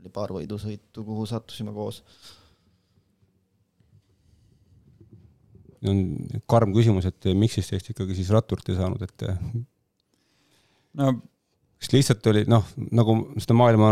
[0.00, 2.02] oli paar võidusõitu, kuhu sattusime koos.
[5.84, 5.98] on
[6.48, 9.24] karm küsimus, et miks siis teist ikkagi siis ratturit ei saanud, et
[11.00, 11.14] no.
[11.84, 12.64] Kas lihtsalt oli noh,
[12.96, 13.90] nagu seda maailma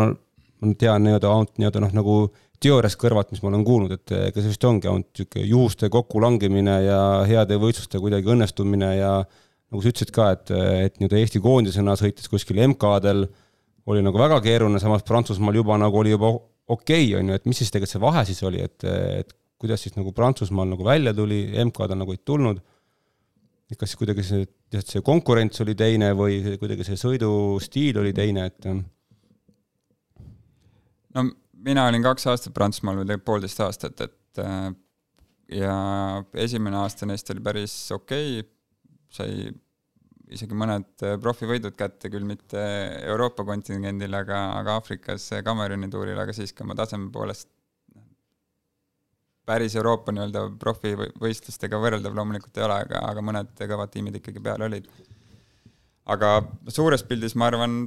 [0.62, 2.16] ma tean nii-öelda ainult nii-öelda noh, nagu
[2.62, 6.76] teoorias kõrvalt, mis ma olen kuulnud, et ega see vist ongi ainult niisugune juhuste kokkulangemine
[6.86, 11.96] ja heade võistluste kuidagi õnnestumine ja nagu sa ütlesid ka, et, et nii-öelda Eesti koondisena
[11.98, 13.26] sõites kuskil MK-del
[13.90, 17.48] oli nagu väga keeruline, samas Prantsusmaal juba nagu oli juba okei okay,, on ju, et
[17.50, 21.14] mis siis tegelikult see vahe siis oli, et, et kuidas siis nagu Prantsusmaal nagu välja
[21.16, 22.62] tuli, MK-del nagu ei tulnud
[23.72, 24.46] et kas kuidagi see,
[24.84, 28.68] see konkurents oli teine või kuidagi see sõidustiil oli teine, et?
[31.16, 31.26] no
[31.64, 34.70] mina olin kaks aastat Prantsusmaal või tegelikult poolteist aastat, et äh,
[35.52, 35.76] ja
[36.44, 38.50] esimene aasta neist oli päris okei okay.,
[39.12, 39.52] sai
[40.32, 42.60] isegi mõned profivõidud kätte, küll mitte
[43.04, 47.51] Euroopa kontingendil, aga, aga Aafrikas Kameruni tuuril, aga siiski oma taseme poolest
[49.48, 54.62] päris Euroopa nii-öelda profivõistlustega võrreldav loomulikult ei ole, aga, aga mõned kõvad tiimid ikkagi peal
[54.68, 54.86] olid.
[56.12, 56.30] aga
[56.68, 57.82] suures pildis ma arvan,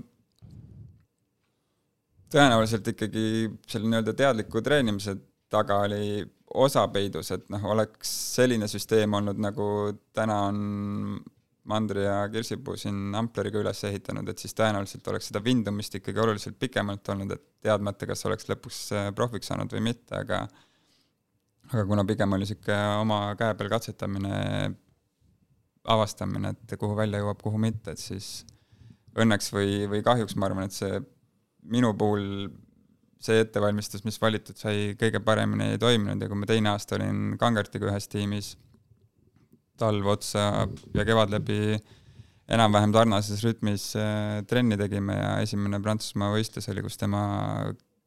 [2.31, 3.25] tõenäoliselt ikkagi
[3.67, 5.15] selle nii-öelda teadliku treenimise
[5.51, 9.67] taga oli osa peidus, et noh, oleks selline süsteem olnud, nagu
[10.15, 10.59] täna on
[11.65, 16.59] Mandri ja Kirsipuu siin ampleriga üles ehitanud, et siis tõenäoliselt oleks seda vindumist ikkagi oluliselt
[16.61, 20.43] pikemalt olnud, et teadmata, kas oleks lõpuks äh, profiks saanud või mitte, aga
[21.71, 24.35] aga kuna pigem oli niisugune oma käe peal katsetamine,
[25.95, 28.45] avastamine, et kuhu välja jõuab, kuhu mitte, et siis
[29.15, 30.99] õnneks või, või kahjuks ma arvan, et see
[31.71, 32.49] minu puhul
[33.25, 36.21] see ettevalmistus, mis valitud sai, kõige paremini ei toiminud.
[36.21, 38.51] Ja kui ma teine aasta olin Kangertiga ühes tiimis,
[39.79, 41.77] talv otsa ja kevad läbi
[42.55, 47.23] enam-vähem sarnases rütmis äh, trenni tegime ja esimene Prantsusmaa võistlus oli, kus tema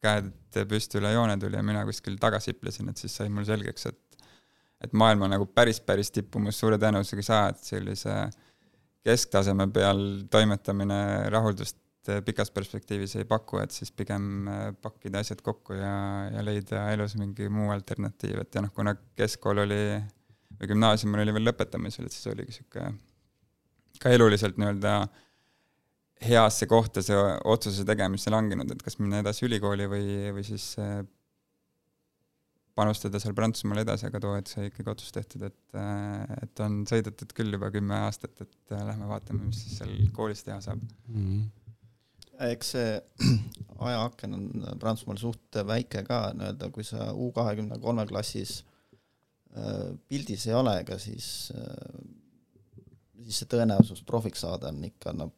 [0.03, 3.89] käed püsti üle joone tuli ja mina kuskil taga siplesin, et siis sai mul selgeks,
[3.91, 4.05] et
[4.79, 8.13] et maailma nagu päris, päris tippu ma suure tõenäosusega ei saa, et sellise
[9.03, 9.99] kesktaseme peal
[10.31, 10.99] toimetamine
[11.33, 11.77] rahuldust
[12.25, 15.91] pikas perspektiivis ei paku, et siis pigem äh, pakkida asjad kokku ja,
[16.31, 19.81] ja leida elus mingi muu alternatiiv, et ja noh, kuna keskkool oli
[20.59, 22.95] või gümnaasium oli veel lõpetamisel, et siis oligi niisugune
[23.99, 24.93] ka eluliselt nii-öelda
[26.23, 30.99] heasse kohta see otsuse tegemisse langenud, et kas minna edasi ülikooli või, või siis äh,
[32.79, 36.81] panustada seal Prantsusmaal edasi, aga too hetk sai ikkagi otsus tehtud, et, äh, et on
[36.89, 41.23] sõidetud küll juba kümme aastat, et lähme vaatame, mis siis seal koolis teha saab mm.
[41.23, 41.47] -hmm
[42.39, 42.91] eks see
[43.89, 44.45] ajaaken on
[44.79, 48.61] Prantsusmaal suht väike ka nii-öelda, kui sa U kahekümne kolme klassis
[49.55, 51.99] äh, pildis ei ole, ega siis äh,,
[53.25, 55.29] siis see tõenäosus profiks saada on ikka no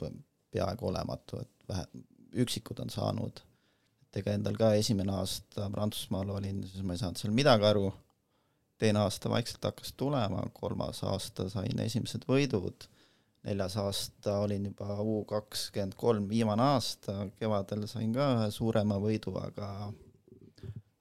[0.52, 1.86] peaaegu olematu, et vähe,
[2.44, 3.42] üksikud on saanud.
[4.06, 7.92] et ega endal ka esimene aasta Prantsusmaal olin, siis ma ei saanud seal midagi aru,
[8.82, 12.90] teine aasta vaikselt hakkas tulema, kolmas aasta sain esimesed võidud
[13.44, 19.34] neljas aasta olin juba U kakskümmend kolm, viimane aasta, kevadel sain ka ühe suurema võidu,
[19.42, 19.70] aga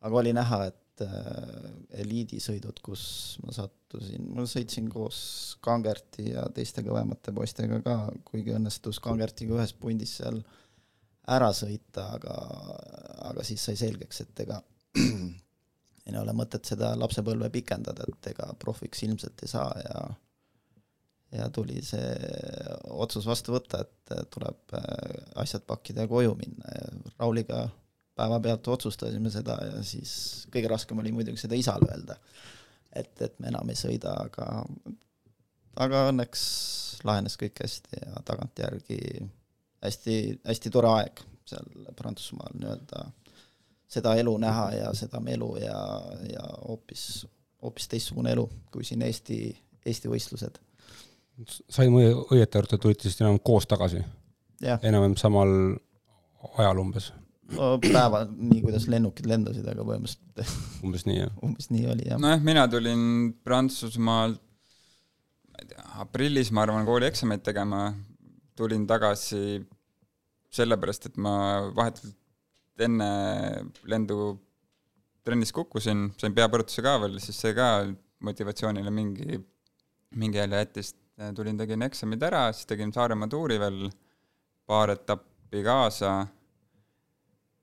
[0.01, 1.67] aga oli näha, et äh,
[2.03, 3.03] eliidisõidud, kus
[3.45, 5.21] ma sattusin, ma sõitsin koos
[5.65, 10.41] Kangerti ja teiste kõvemate poistega ka, kuigi õnnestus Kangertiga ühes pundis seal
[11.31, 12.37] ära sõita, aga,
[13.31, 14.61] aga siis sai selgeks, et ega
[16.11, 20.03] ei ole mõtet seda lapsepõlve pikendada, et ega profiks ilmselt ei saa ja
[21.31, 22.09] ja tuli see
[22.91, 26.89] otsus vastu võtta, et tuleb äh, asjad pakkida ja koju minna ja
[27.21, 27.69] Rauliga
[28.21, 30.13] päevapealt otsustasime seda ja siis
[30.53, 32.17] kõige raskem oli muidugi seda isale öelda,
[32.93, 34.49] et, et me enam ei sõida, aga
[35.81, 36.43] aga õnneks
[37.09, 39.01] lahenes kõik hästi ja tagantjärgi
[39.85, 43.07] hästi, hästi tore aeg seal Prantsusmaal nii-öelda
[43.91, 45.79] seda elu näha ja seda melu ja,
[46.31, 47.25] ja hoopis,
[47.63, 49.41] hoopis teistsugune elu kui siin Eesti,
[49.87, 50.61] Eesti võistlused
[51.49, 54.03] sain õieti aru, et te tulite siis enam koos tagasi?
[54.61, 55.53] enam-vähem samal
[56.61, 57.11] ajal umbes?
[57.57, 61.33] No päeva, nii kuidas lennukid lendasid, aga põhimõtteliselt umbes nii, jah?
[61.47, 62.21] umbes nii oli, jah.
[62.23, 63.03] nojah, mina tulin
[63.47, 64.41] Prantsusmaalt,
[65.51, 67.89] ma ei tea, aprillis, ma arvan, koolieksameid tegema,
[68.59, 69.61] tulin tagasi
[70.55, 71.35] sellepärast, et ma
[71.77, 72.17] vahetult
[72.81, 73.11] enne
[73.91, 74.33] lendu
[75.27, 77.85] trennis kukkusin, sain peapõrutuse ka veel, siis see ka
[78.25, 79.39] motivatsioonile mingi,
[80.21, 80.95] mingi jälje jättis,
[81.37, 83.91] tulin, tegin eksamid ära, siis tegin Saaremaa tuuri veel,
[84.69, 86.15] paar etappi kaasa,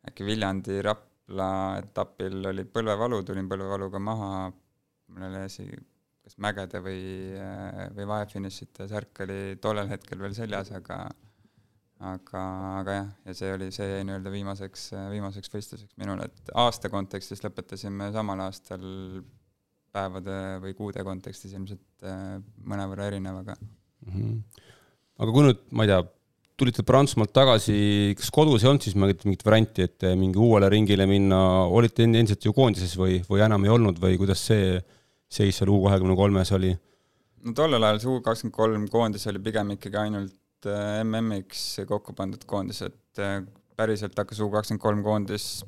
[0.07, 4.31] äkki Viljandi, Rapla etapil oli põlvevalu, tulin põlvevaluga maha,
[5.13, 5.67] mul oli asi
[6.27, 6.99] kas mägede või,
[7.95, 11.05] või vahefinišite särk oli tollel hetkel veel seljas, aga
[12.03, 12.41] aga,
[12.81, 17.41] aga jah, ja see oli, see jäi nii-öelda viimaseks, viimaseks võistluseks minul, et aasta kontekstis
[17.45, 18.83] lõpetasime samal aastal
[19.95, 22.37] päevade või kuude kontekstis ilmselt äh,
[22.69, 24.11] mõnevõrra erinev, aga mm.
[24.11, 24.67] -hmm.
[25.23, 26.03] aga kui nüüd, ma ei tea,
[26.57, 27.77] tulite Prantsusmaalt tagasi,
[28.17, 31.39] kas kodus ei olnud siis mingit, mingit varianti, et mingi uuele ringile minna,
[31.69, 34.79] olite endiselt ju koondises või, või enam ei olnud või kuidas see
[35.29, 36.73] seis seal U kahekümne kolmes oli?
[37.45, 42.15] no tollel ajal see U kakskümmend kolm koondis oli pigem ikkagi ainult äh, MM-iks kokku
[42.17, 43.41] pandud koondis, et äh,
[43.77, 45.61] päriselt hakkas U kakskümmend kolm koondis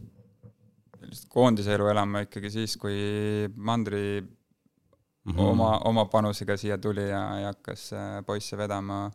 [1.30, 5.40] koondise elu elama ikkagi siis, kui Mandri mm -hmm.
[5.40, 7.92] oma, oma panusega siia tuli ja, ja hakkas
[8.26, 9.12] poisse vedama.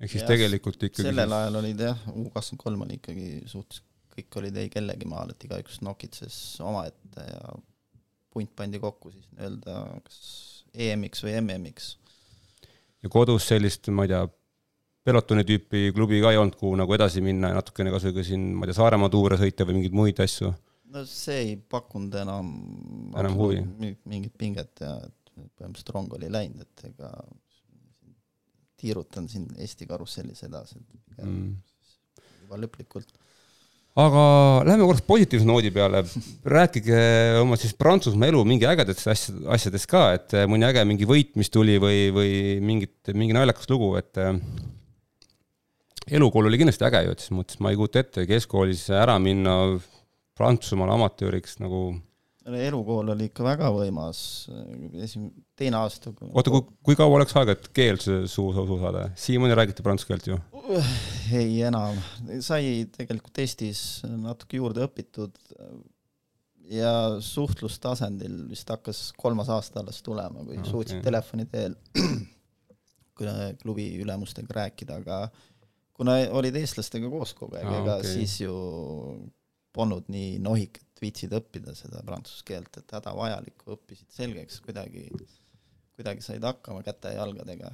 [0.00, 3.82] Ehk siis ja tegelikult ikkagi sellel ajal olid jah, U kakskümmend kolm oli ikkagi suht-,
[4.16, 7.54] kõik olid ei kellegi maal, et igaüks nokitses omaette ja
[8.30, 10.20] punt pandi kokku siis nii-öelda kas
[10.74, 11.94] EM-iks või MM-iks.
[13.02, 14.24] ja kodus sellist, ma ei tea,
[15.04, 18.26] pelotoni tüüpi klubi ka ei olnud, kuhu nagu edasi minna ja natukene kas või ka
[18.26, 20.52] siin, ma ei tea, Saaremaa tuure sõita või mingeid muid asju
[20.94, 22.50] no see ei pakkunud enam
[23.18, 23.62] enam huvi?
[24.10, 27.10] mingit pinget ja et põhimõtteliselt rong oli läinud, et ega
[28.80, 30.80] tiirutan siin Eesti karussellis edasi,
[31.20, 31.50] mm.
[32.44, 33.12] juba lõplikult.
[34.00, 34.24] aga
[34.64, 36.02] lähme korraks positiivse noodi peale.
[36.56, 37.00] rääkige
[37.42, 41.52] oma siis Prantsusmaa elu mingi ägedatest asjad, asjadest ka, et mõni äge mingi võit, mis
[41.52, 44.20] tuli või, või mingit, mingi naljakas lugu, et
[46.10, 49.56] elukool oli kindlasti äge ju, et selles mõttes ma ei kujuta ette keskkoolis ära minna
[50.40, 51.90] Prantsusmaale amatööriks nagu
[52.58, 54.20] elukool oli ikka väga võimas,
[55.04, 55.30] esim-,
[55.60, 56.12] teine aasta.
[56.30, 59.06] oota, kui, kui kaua läks aega, et keel suus osu saada?
[59.20, 60.40] siiamaani räägite prantsuse keelt ju?
[61.36, 61.98] ei enam,
[62.44, 65.36] sai tegelikult Eestis natuke juurde õpitud
[66.70, 66.92] ja
[67.24, 70.70] suhtlustasandil vist hakkas kolmas aasta alles tulema, kui okay.
[70.70, 71.76] suutsid telefoni teel
[73.62, 75.24] klubi ülemustega rääkida, aga
[75.96, 78.14] kuna olid eestlastega koos kogu aeg, ega okay.
[78.14, 78.54] siis ju
[79.76, 85.08] polnud nii nohik, et viitsid õppida seda prantsuse keelt, et hädavajalik, õppisid selgeks kuidagi,
[86.00, 87.70] kuidagi said hakkama käte ja jalgadega.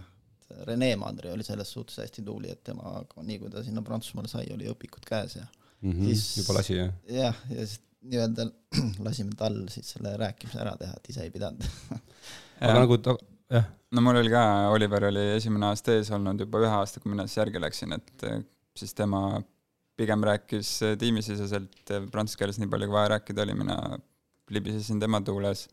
[0.68, 4.46] Rene Mandri oli selles suhtes hästi tubli, et tema, nii kui ta sinna Prantsusmaale sai,
[4.54, 6.92] oli õpikud käes ja mm -hmm, siis juba lasi, jah?
[7.10, 8.46] jah, ja siis nii-öelda
[9.06, 11.66] lasime tal siis selle rääkimise ära teha, et ise ei pidanud
[12.60, 13.16] aga nagu ta,
[13.50, 13.66] jah
[13.96, 14.42] no mul oli ka,
[14.74, 18.26] Oliver oli esimene aasta ees olnud juba ühe aasta, kui mina siis järgi läksin, et
[18.28, 18.40] eh,
[18.76, 19.22] siis tema
[19.96, 23.78] pigem rääkis eh, tiimisiseselt eh, prantsuse keeles nii palju, kui vaja rääkida oli, mina
[24.52, 25.66] libisesin tema tuules.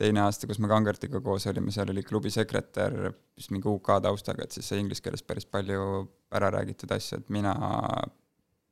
[0.00, 2.96] Teine aasta, kus me Kangertiga koos olime, seal oli klubi sekretär,
[3.36, 5.86] vist mingi UK taustaga, et siis sai inglise keeles päris palju
[6.36, 7.54] ära räägitud asju, et mina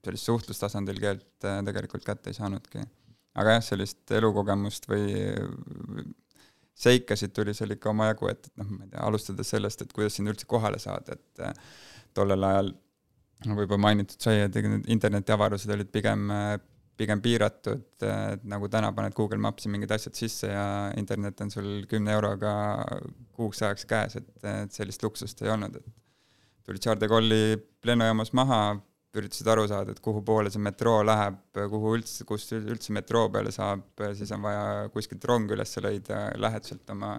[0.04, 2.84] sellist suhtlustasandil keelt tegelikult kätte ei saanudki.
[3.40, 5.08] aga jah, sellist elukogemust või
[6.78, 10.16] seikasid tuli seal ikka omajagu, et, et noh, ma ei tea, alustades sellest, et kuidas
[10.18, 11.54] sinna üldse kohale saada, et äh,
[12.14, 12.72] tollel ajal
[13.48, 16.30] nagu juba mainitud sai, et need internetiavarused olid pigem,
[16.98, 20.66] pigem piiratud, et nagu täna paned Google Maps'i mingid asjad sisse ja
[21.00, 22.54] internet on sul kümne euroga
[23.34, 28.32] kuuks ajaks käes, et, et sellist luksust ei olnud, et tulid Charles de Gaulle'i lennujaamas
[28.38, 28.60] maha,
[29.14, 31.38] üritasid aru saada, et kuhu poole see metroo läheb,
[31.70, 33.84] kuhu üldse, kust üldse metroo peale saab,
[34.18, 34.64] siis on vaja
[34.94, 37.16] kuskilt rong üles leida, lähed sealt oma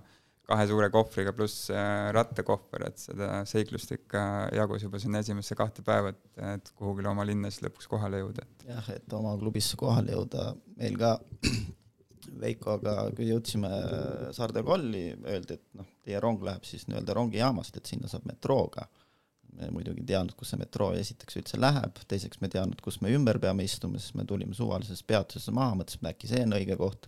[0.50, 4.26] kahe suure kohvriga pluss äh, rattakohver, et seda seiklust ikka
[4.56, 8.46] jagus juba sinna esimesse kahte päeva, et, et kuhugile oma linna siis lõpuks kohale jõuda.
[8.70, 11.18] jah, et oma klubisse kohale jõuda, meil ka
[12.42, 13.70] Veikoga, kui jõudsime
[14.36, 18.88] Saarde kolli, öeldi, et noh, teie rong läheb siis nii-öelda rongijaamast, et sinna saab metrooga
[19.56, 23.00] me muidugi ei teadnud, kus see metroo esiteks üldse läheb, teiseks me ei teadnud, kus
[23.04, 26.78] me ümber peame istuma, siis me tulime suvalises peatuses maha, mõtlesime, äkki see on õige
[26.80, 27.08] koht.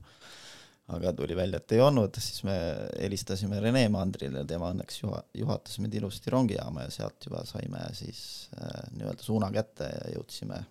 [0.95, 2.55] Aga tuli välja, et ei olnud, siis me
[3.01, 8.21] helistasime Rene Mandrile, tema õnneks juha-, juhatas meid ilusti rongijaama ja sealt juba saime siis
[8.55, 10.61] äh, nii-öelda suuna kätte ja jõudsime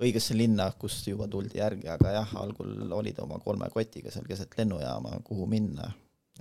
[0.00, 4.54] õigesse linna, kust juba tuldi järgi, aga jah, algul olid oma kolme kotiga seal keset
[4.60, 5.90] lennujaama, kuhu minna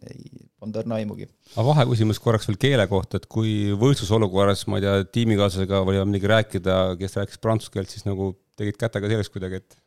[0.07, 1.27] ei, polnud õrna aimugi.
[1.55, 6.31] aga vaheküsimus korraks veel keele kohta, et kui võistlusolukorras, ma ei tea, tiimikaaslasega oli midagi
[6.31, 9.79] rääkida, kes rääkis prantsuse keelt, siis nagu tegid kätega selgeks kuidagi, et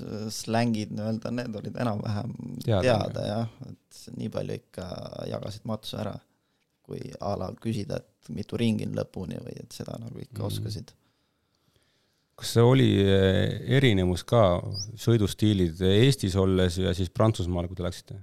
[0.00, 2.34] võistlusslängid nii-öelda, need olid enam-vähem
[2.64, 4.86] teada, teada jah, et nii palju ikka
[5.30, 6.14] jagasid matsu ära,
[6.86, 10.46] kui a la küsida, et mitu ringi on lõpuni või et seda nagu ikka mm
[10.46, 10.94] oskasid.
[12.36, 14.60] Kas see oli eh, erinevus ka,
[15.00, 18.18] sõidustiilid Eestis olles ja siis Prantsusmaal, kui te läksite?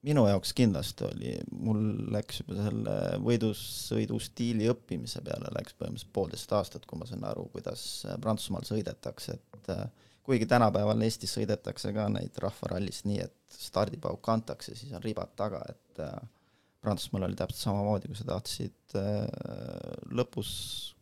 [0.00, 1.80] minu jaoks kindlasti oli, mul
[2.14, 7.44] läks juba selle võidusõidu stiili õppimise peale läks põhimõtteliselt poolteist aastat, kui ma sain aru,
[7.52, 7.82] kuidas
[8.24, 9.84] Prantsusmaal sõidetakse, et eh,
[10.26, 15.62] kuigi tänapäeval Eestis sõidetakse ka neid rahvarallis nii, et stardipauk antakse, siis on ribad taga,
[15.68, 16.20] et eh,
[16.80, 18.94] Prantsusmaal oli täpselt samamoodi, kui sa tahtsid
[20.16, 20.52] lõpus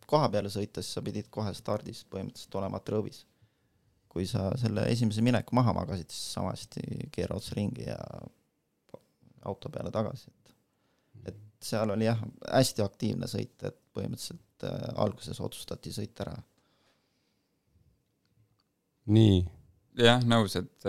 [0.09, 3.27] koha peale sõita, siis sa pidid kohe stardis põhimõtteliselt olema trõvis.
[4.09, 7.99] kui sa selle esimese mineku maha magasid, siis sama hästi keera otse ringi ja
[9.47, 10.55] auto peale tagasi, et
[11.29, 16.37] et seal oli jah, hästi aktiivne sõit, et põhimõtteliselt äh, alguses otsustati sõit ära.
[19.13, 19.39] Nii.
[19.99, 20.89] jah, nõus, et,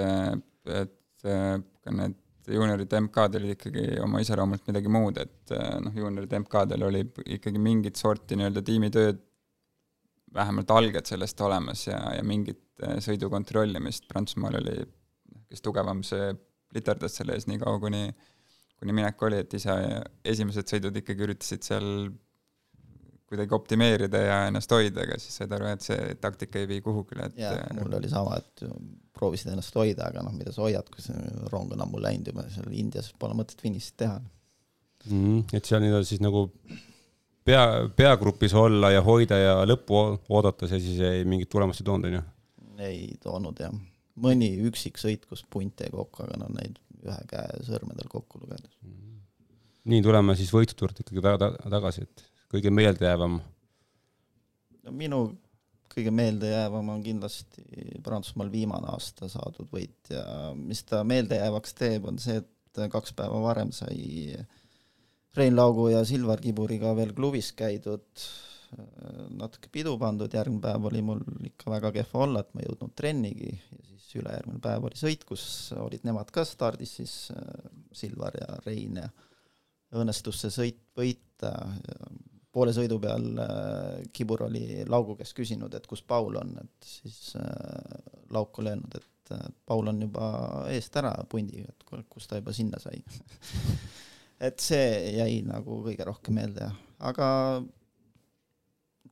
[0.80, 2.18] et ka need
[2.50, 5.54] juunioride MK-d olid ikkagi oma iseloomult midagi muud, et
[5.84, 7.04] noh, juunioride MK-del oli
[7.38, 9.20] ikkagi mingit sorti nii-öelda tiimitööd,
[10.34, 14.76] vähemalt alged sellest olemas ja, ja mingit eh, sõidu kontrollimist, Prantsusmaal oli
[15.50, 16.30] kes tugevam, see
[16.76, 18.04] litardas selle ees nii kaua, kuni
[18.80, 19.76] kuni minek oli, et ise
[20.24, 21.88] esimesed sõidud ikkagi üritasid seal
[23.30, 27.30] kuidagi optimeerida ja ennast hoida, aga siis said aru, et see taktika ei vii kuhugile,
[27.30, 28.66] et jaa, mul oli sama, et
[29.20, 32.46] proovisid ennast hoida, aga noh, mida sa hoiad, kui see rong on ammu läinud juba,
[32.54, 35.12] seal Indias pole mõtet finišit teha mm.
[35.12, 35.58] -hmm.
[35.58, 36.48] et seal nii-öelda siis nagu
[37.46, 37.64] pea,
[37.96, 42.20] peagrupis olla ja hoida ja lõppu oodata, see siis ei, mingit tulemust ei toonud, on
[42.20, 42.24] ju?
[42.90, 43.76] ei toonud jah,
[44.24, 48.72] mõni üksik sõit, kus punt jäi kokku, aga noh, neid ühe käe sõrmedel kokku lugedes
[48.82, 48.92] mm.
[48.92, 49.22] -hmm.
[49.94, 53.40] nii, tuleme siis võitu juurde ikkagi ta ta tagasi, et kõige meeldejäävam?
[54.86, 55.22] No minu
[55.90, 57.64] kõige meeldejäävam on kindlasti
[58.06, 60.24] Prantsusmaal viimane aasta saadud võit ja
[60.58, 64.38] mis ta meeldejäävaks teeb, on see, et kaks päeva varem sai
[65.38, 68.06] Rein Laugu ja Silvar Kiburiga veel klubis käidud,
[69.38, 72.94] natuke pidu pandud, järgmine päev oli mul ikka väga kehva olla, et ma ei jõudnud
[72.98, 73.52] trennigi.
[73.54, 75.44] Ja siis ülejärgmine päev oli sõit, kus
[75.78, 77.16] olid nemad ka stardis, siis
[77.98, 79.10] Silvar ja Rein ja
[80.00, 81.54] õnnestus see sõit võita
[82.54, 87.36] poole sõidu peal äh, Kibur oli Laugu käest küsinud, et kus Paul on, et siis
[87.40, 90.30] äh, Lauk oli öelnud, et äh, Paul on juba
[90.74, 93.02] eest ära pundiga, et kus ta juba sinna sai
[94.48, 96.72] et see jäi nagu kõige rohkem meelde,
[97.06, 97.28] aga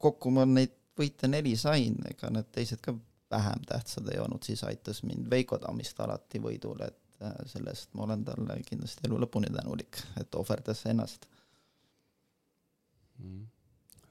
[0.02, 2.96] kokku ma neid võite neli sain, ega need teised ka
[3.32, 8.06] vähem tähtsad ei olnud, siis aitas mind Veiko Tammist alati võidule, et selle eest ma
[8.06, 11.28] olen talle kindlasti elu lõpuni tänulik, et ohverdas ennast.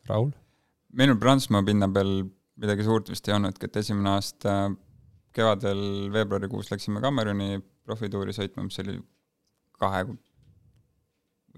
[0.06, 0.32] Raul?
[0.96, 2.24] meil Prantsusmaa pinna peal
[2.62, 4.54] midagi suurt vist ei olnudki, et esimene aasta
[5.36, 8.96] kevadel veebruarikuus läksime Kameruni profituuri sõitma, mis oli
[9.76, 10.06] kahe,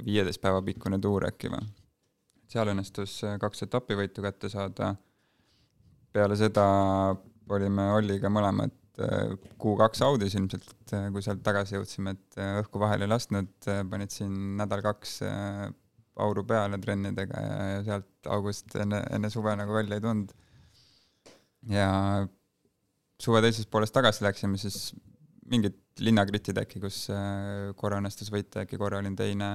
[0.05, 1.69] viieteist päeva pikkune tuur äkki või.
[2.49, 4.97] seal õnnestus kaks etapivõitu kätte saada.
[6.13, 6.65] peale seda
[7.49, 8.75] olime Olliga mõlemad
[9.59, 10.73] kuu-kaks audis ilmselt,
[11.13, 13.53] kui sealt tagasi jõudsime, et õhku vahele ei lasknud,
[13.91, 15.21] panid siin nädal-kaks
[16.25, 20.35] auru peale trennidega ja, ja sealt august enne, enne suve nagu välja ei tulnud.
[21.75, 21.91] ja
[23.23, 24.93] suve teisest poolest tagasi läksime, siis
[25.51, 29.55] mingid linnakritid äkki, kus äh, korra õnnestus võita, äkki korra olin teine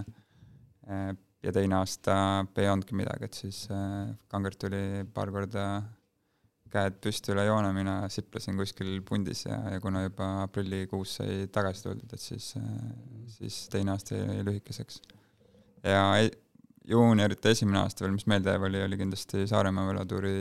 [0.90, 1.12] äh,
[1.44, 2.16] ja teine aasta
[2.60, 5.68] ei olnudki midagi, et siis äh, Kangert tuli paar korda
[6.74, 11.86] käed püsti üle joone, mina siplasin kuskil pundis ja, ja kuna juba aprillikuus sai tagasi
[11.86, 12.54] tuldud, et siis,
[13.36, 15.02] siis teine aasta jäi lühikeseks.
[15.86, 16.02] ja
[16.90, 20.34] juuniorite esimene aasta veel, mis meelde jääb, oli, oli kindlasti Saaremaa velatuuri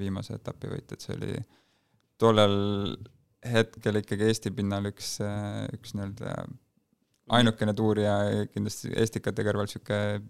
[0.00, 1.36] viimase etapi võit, et see oli
[2.20, 2.56] tollel
[3.48, 5.16] hetkel ikkagi Eesti pinnal üks,
[5.76, 6.34] üks nii-öelda
[7.38, 8.16] ainukene tuur ja
[8.52, 10.26] kindlasti Estikate kõrval niisugune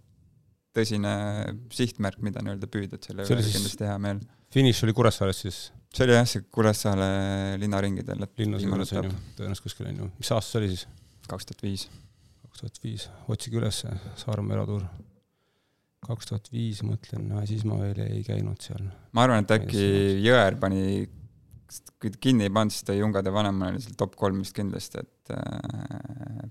[0.76, 1.12] tõsine
[1.74, 4.20] sihtmärk, mida nii-öelda püüda, et selle üle kindlasti hea meel.
[4.54, 5.61] finiš oli Kuressaares siis?
[5.94, 8.26] see oli jah, see Kuressaare linnaringidel.
[8.38, 10.86] linnas juures on ju, tõenäoliselt kuskil on ju, mis aasta see oli siis?
[11.28, 11.88] kaks tuhat viis.
[12.44, 13.82] kaks tuhat viis, otsige üles
[14.22, 14.86] Saaremaa velatuur
[16.07, 18.84] kaks tuhat viis mõtlen, siis ma veel ei käinud seal.
[19.16, 19.88] ma arvan, et äkki
[20.24, 21.09] Jõer pani,
[22.01, 25.34] kui kinni ei pannud, siis ta Jungade vanem oli seal top kolm vist kindlasti, et
[25.34, 26.46] äh,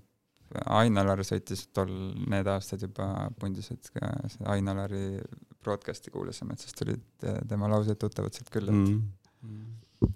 [0.78, 1.90] Ain-Alar sõitis tol,
[2.30, 4.12] need aastad juba pundis, et ka
[4.54, 5.18] Ain-Alari
[5.64, 10.12] broadcast'i kuulasime, et siis tulid tema laused tuttavad sealt küll, et mm..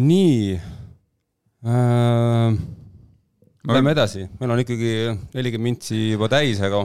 [0.00, 0.38] nii
[1.64, 2.62] äh,.
[3.62, 4.88] Lähme edasi, meil on ikkagi
[5.36, 6.80] nelikümmend mintsi juba täis, aga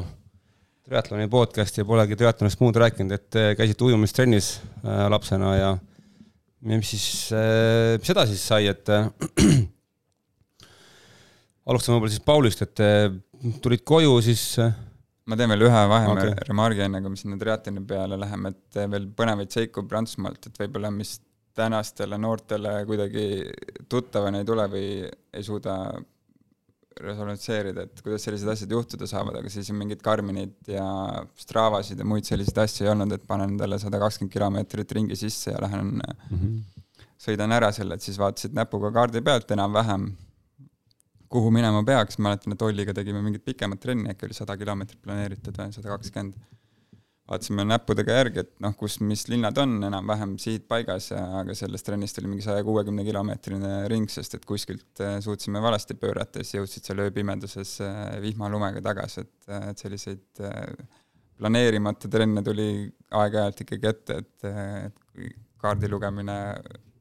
[0.88, 4.54] triatloni podcast'i ja polegi triatlonist muud rääkinud, et käisite ujumistrennis
[4.86, 5.72] äh, lapsena ja
[6.68, 9.10] mis siis äh,, mis edasi siis sai, et äh,
[11.68, 13.08] alustame võib-olla siis Paulist, et äh,
[13.64, 14.74] tulid koju, siis äh,
[15.28, 19.10] ma teen veel ühe vaheremargi okay., enne kui me sinna triatloni peale läheme, et veel
[19.18, 21.18] põnevaid seiku Prantsusmaalt, et võib-olla mis
[21.58, 23.28] tänastele noortele kuidagi
[23.90, 25.80] tuttavana ei tule või ei suuda
[27.04, 30.86] resolutseerida, et kuidas sellised asjad juhtuda saavad, aga siis mingit Garminit ja
[31.39, 35.54] Stravasid ja muid selliseid asju ei olnud, et panen endale sada kakskümmend kilomeetrit ringi sisse
[35.54, 37.06] ja lähen mm, -hmm.
[37.28, 40.10] sõidan ära selle, et siis vaatasid näpuga kaardi pealt enam-vähem,
[41.30, 45.58] kuhu minema peaks, mäletan, et Olliga tegime mingit pikemat trenni, äkki oli sada kilomeetrit planeeritud
[45.58, 46.36] või sada kakskümmend
[47.28, 52.19] vaatasime näppudega järgi, et noh, kus, mis linnad on enam-vähem sihid paigas aga sellest trennist
[52.21, 56.59] oli mingi saja kuuekümne kilomeetrine ring, sest et kuskilt äh, suutsime valesti pöörata ja siis
[56.59, 60.43] jõudsid seal ööpimeduses äh, vihmalumega tagasi, et, äh, et selliseid
[61.38, 62.88] planeerimata trenne tuli
[63.19, 66.38] aeg-ajalt ikkagi ette, et, et kaardi lugemine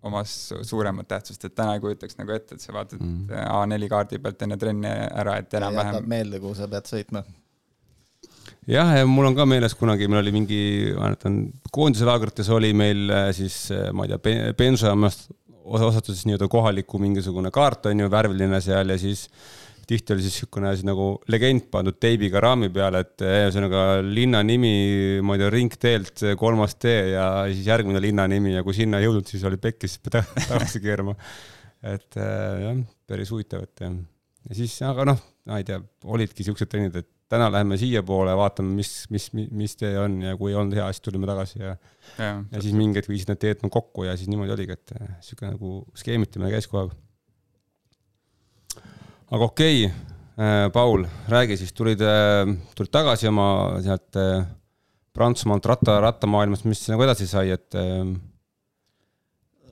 [0.06, 0.34] omas
[0.66, 3.32] suuremat tähtsust, et täna ei kujutaks nagu ette, et sa vaatad mm.
[3.46, 7.24] A4 kaardi pealt enne trenni ära, et enam-vähem jätab meelde, kuhu sa pead sõitma
[8.70, 10.60] jah, ja mul on ka meeles kunagi, meil oli mingi,
[10.96, 11.38] ma mäletan,
[11.74, 15.28] koondiselaagrites oli meil äh, siis, äh, ma ei tea, bensujaamast
[15.66, 19.26] osatud siis nii-öelda kohaliku mingisugune kaart on ju, värviline seal ja siis
[19.86, 24.42] tihti oli siis niisugune asi nagu legend pandud teibiga raami peale, et äh, ühesõnaga linna
[24.46, 24.74] nimi,
[25.22, 29.06] ma ei tea, ringteelt kolmas tee ja siis järgmine linna nimi ja kui sinna ei
[29.06, 31.14] jõudnud, siis oli pekkis, siis pead tagasi keerama.
[31.86, 33.94] et jah, päris huvitav, et jah.
[34.50, 35.78] ja siis, aga noh, ma ei tea,
[36.16, 40.52] olidki siuksed trennid, et täna läheme siiapoole, vaatame, mis, mis, mis tee on ja kui
[40.52, 41.74] ei olnud hea, siis tulime tagasi ja
[42.18, 44.94] ja, ja siis mingi hetk viisid need teed nagu kokku ja siis niimoodi oligi, et
[45.00, 46.94] äh, sihuke nagu skeemitamine käis kogu aeg.
[49.30, 53.48] aga okei okay,, äh, Paul, räägi siis, tulid, äh, tulid tagasi oma
[53.84, 54.22] sealt
[55.16, 57.72] Prantsusmaalt ratta, rattamaailmast, mis nagu edasi sai, et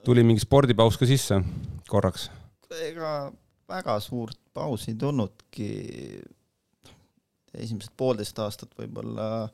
[0.05, 1.37] tuli mingi spordipaus ka sisse
[1.91, 2.31] korraks?
[2.81, 3.29] ega
[3.69, 5.69] väga suurt pausi ei tulnudki,
[7.61, 9.49] esimesed poolteist aastat võib-olla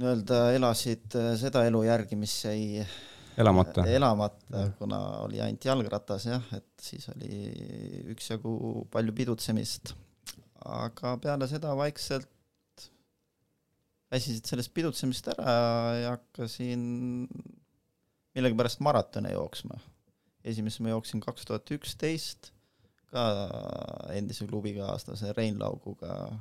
[0.00, 2.84] nii-öelda elasid seda elu järgi, mis jäi
[3.40, 7.52] elamata, elamata, kuna oli ainult jalgratas jah, et siis oli
[8.14, 9.94] üksjagu palju pidutsemist.
[10.62, 12.30] aga peale seda vaikselt
[14.12, 15.54] väsisid sellest pidutsemist ära
[15.96, 16.82] ja hakkasin
[18.36, 19.78] millegipärast maratone jooksma.
[20.44, 22.50] esimese ma jooksin kaks tuhat üksteist,
[23.12, 23.22] ka
[24.10, 26.32] endise klubikaaslase Rein Lauguga.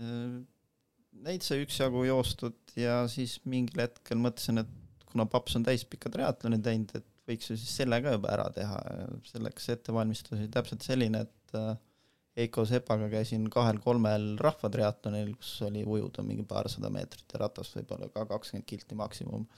[0.00, 6.60] Neid sai üksjagu joostud ja siis mingil hetkel mõtlesin, et kuna paps on täispika triatloni
[6.64, 8.78] teinud, et võiks ju siis selle ka juba ära teha,
[9.28, 11.74] selleks ettevalmistus oli täpselt selline, et äh,
[12.40, 18.24] Eiko Sepaga käisin kahel-kolmel rahvatriatlonil, kus oli ujuda mingi paarsada meetrit ja ratast võib-olla ka
[18.30, 19.48] kakskümmend kilti maksimum,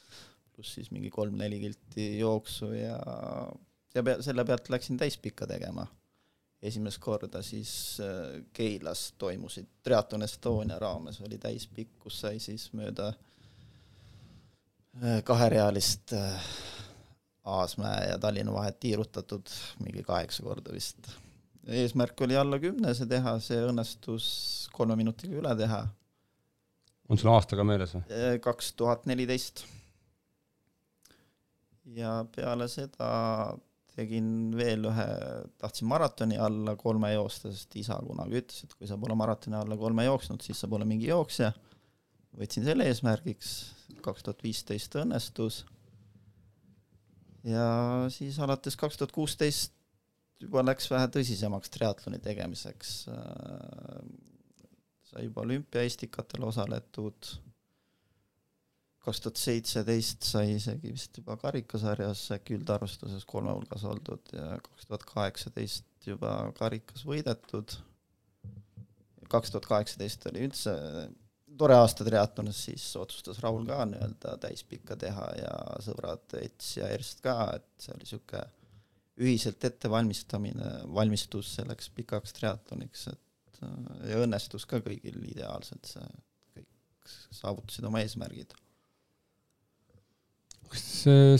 [0.52, 2.96] pluss siis mingi kolm-neli kilti jooksu ja
[3.92, 5.84] ja pea, selle pealt läksin täispikka tegema.
[6.62, 13.08] Esimest korda siis äh, Keilas toimusid Triatlon Estonia raames, oli täispikk, kus sai siis mööda
[15.02, 16.46] äh, kaherealist äh,
[17.42, 19.50] Aasmäe ja Tallinna vahet tiirutatud
[19.82, 21.10] mingi kaheksa korda vist.
[21.66, 25.82] eesmärk oli alla kümnese teha, see õnnestus kolme minutiga üle teha.
[27.08, 28.38] on sul aastaga meeles või?
[28.42, 29.64] Kaks tuhat neliteist.
[31.98, 33.10] ja peale seda
[33.96, 34.26] tegin
[34.56, 35.08] veel ühe,
[35.60, 39.76] tahtsin maratoni alla kolme joosta, sest isa kunagi ütles, et kui sa pole maratoni alla
[39.80, 41.52] kolme jooksnud, siis sa pole mingi jooksja.
[42.40, 43.52] võtsin selle eesmärgiks
[44.02, 45.62] kaks tuhat viisteist õnnestus.
[47.44, 49.74] ja siis alates kaks tuhat kuusteist
[50.42, 52.92] juba läks vähe tõsisemaks triatloni tegemiseks.
[55.12, 57.34] sai juba olümpiaistikatel osaletud,
[59.02, 64.86] kaks tuhat seitseteist sai isegi vist juba karikasarjas äkki üldarvestuses kolme hulgas oldud ja kaks
[64.86, 67.74] tuhat kaheksateist juba karikas võidetud.
[69.32, 70.76] kaks tuhat kaheksateist oli üldse
[71.58, 75.52] tore aasta triatlonis, siis otsustas Raul ka nii-öelda täispikka teha ja
[75.84, 78.44] sõbrad Ets ja Erst ka, et see oli niisugune
[79.22, 83.60] ühiselt ettevalmistamine, valmistus selleks pikaks triatloniks, et
[84.08, 86.06] ja õnnestus ka kõigil ideaalselt, see,
[86.56, 88.56] kõik saavutasid oma eesmärgid.
[90.72, 90.84] Kas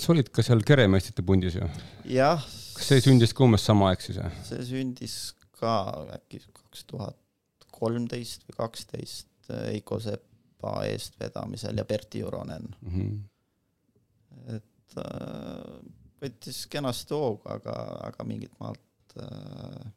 [0.03, 1.69] sa olid ka seal keremeistrite pundis ju?
[2.13, 2.43] jah.
[2.77, 4.45] kas see sündis ka umbes sama aeg siis või?
[4.49, 5.17] see sündis
[5.59, 5.75] ka
[6.19, 7.19] äkki kaks tuhat
[7.73, 12.93] kolmteist või kaksteist Eiko Sepa eestvedamisel ja Berti Juronen mm.
[12.93, 14.57] -hmm.
[14.59, 15.83] et äh,
[16.23, 17.75] võttis kenasti hoogu, aga,
[18.09, 19.91] aga mingit maalt äh,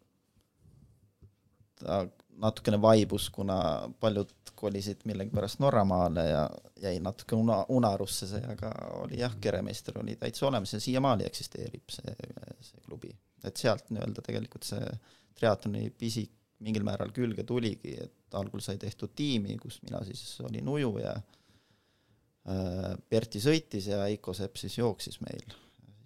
[1.82, 2.06] ta
[2.42, 3.58] natukene vaibus, kuna
[4.00, 6.50] paljud kolisid millegipärast Norramaale ja
[6.82, 8.72] jäi natuke una, unarusse see, aga
[9.02, 12.16] oli jah, keremeister oli täitsa olemas ja siiamaani eksisteerib see,
[12.62, 13.12] see klubi.
[13.46, 14.88] et sealt nii-öelda tegelikult see
[15.36, 16.32] triatloni pisik
[16.66, 22.96] mingil määral külge tuligi, et algul sai tehtud tiimi, kus mina siis olin ujuja äh,,
[23.12, 25.56] Berti sõitis ja Eiko Sepp siis jooksis meil.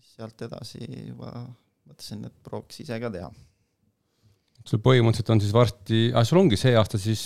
[0.10, 1.32] sealt edasi juba
[1.88, 3.30] mõtlesin, et prooviks ise ka teha.
[4.70, 7.24] Sul põhimõtteliselt on siis varsti, ah sul ongi see aasta siis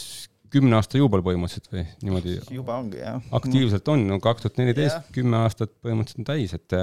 [0.53, 2.37] kümne aasta juubel põhimõtteliselt või niimoodi?
[2.53, 3.19] juba ongi, jah.
[3.39, 6.77] aktiivselt on, no kaks tuhat neliteist, kümme aastat põhimõtteliselt on täis, et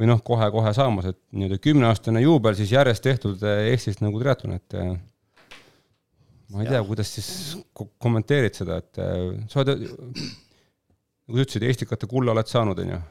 [0.00, 4.78] või noh, kohe-kohe saamas, et nii-öelda kümneaastane juubel siis järjest tehtud Eestis nagu triatlon, et
[6.52, 7.28] ma ei tea, kuidas siis
[7.72, 9.02] kommenteerid seda, et
[9.52, 13.02] sa oled, nagu sa ütlesid, Estikate kulla oled saanud, on ju?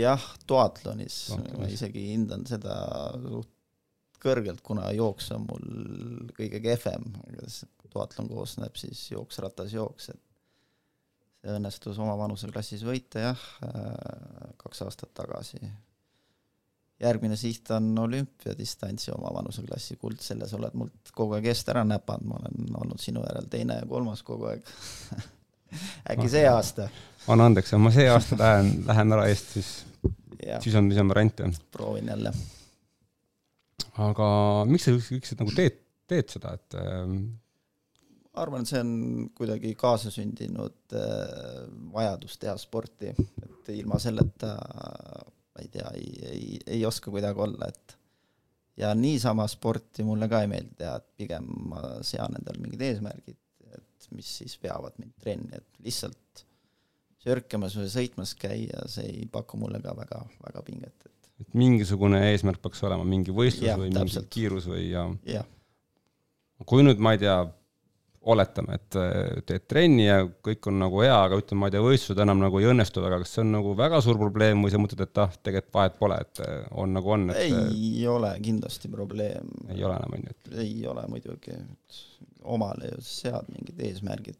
[0.00, 1.22] jah, duatlonis,
[1.58, 2.74] ma isegi hindan seda
[3.20, 3.52] suht
[4.22, 7.06] kõrgelt, kuna jooks on mul kõige kehvem,
[7.90, 10.20] duatlon koosneb siis jooks-ratas jooks, et
[11.40, 15.62] see õnnestus oma vanuseklassis võita jah, äh, kaks aastat tagasi
[17.00, 22.28] järgmine siht on olümpiadistantsi oma vanuseklassi kuld, selles oled mult kogu aeg eest ära näpanud,
[22.28, 24.66] ma olen olnud sinu järel teine ja kolmas kogu aeg
[26.12, 26.90] äkki see aasta?
[27.30, 29.70] anna andeks, ma see aasta lähen, lähen ära eest, siis,
[30.60, 31.62] siis on, siis on variant, jah.
[31.72, 32.34] proovin jälle.
[34.00, 34.30] Aga
[34.70, 35.78] miks sa ükskord nagu teed,
[36.10, 37.16] teed seda, et ähm...
[38.30, 38.92] ma arvan, et see on
[39.36, 41.62] kuidagi kaasasündinud äh,
[41.94, 43.14] vajadus teha sporti,
[43.44, 44.54] et ilma selleta
[45.50, 47.96] ma ei tea, ei, ei, ei oska kuidagi olla, et
[48.80, 53.38] ja niisama sporti mulle ka ei meeldi teha, et pigem ma sean endale mingid eesmärgid,
[53.76, 56.44] et mis siis veavad mind trenni, et lihtsalt
[57.20, 62.20] sörkamas või sõitmas käia, see ei paku mulle ka väga, väga pinget, et et mingisugune
[62.30, 64.26] eesmärk peaks olema, mingi võistlus ja, või täpselt.
[64.26, 65.46] mingi kiirus või ja, ja.
[66.68, 67.38] kui nüüd, ma ei tea,
[68.20, 71.84] oletame, et äh, teed trenni ja kõik on nagu hea, aga ütleme, ma ei tea,
[71.84, 74.80] võistlused enam nagu ei õnnestu väga, kas see on nagu väga suur probleem või sa
[74.82, 78.92] mõtled, et ah, tegelikult vahet pole, et äh, on nagu on, et ei ole kindlasti
[78.92, 79.48] probleem.
[79.72, 81.56] ei ole enam, on ju, et ei ole muidugi,
[82.56, 84.36] omale ju sead mingid eesmärgid,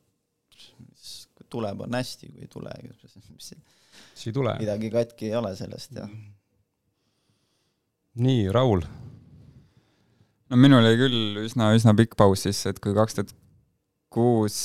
[0.84, 4.58] mis kui tuleb, on hästi, kui ei tule, siis ei tule.
[4.60, 6.12] midagi katki ei ole sellest, jah.
[8.20, 8.82] Nii, Raul,
[10.50, 13.36] no minul jäi küll üsna, üsna pikk paus sisse, et kui kaks tuhat
[14.12, 14.56] kuus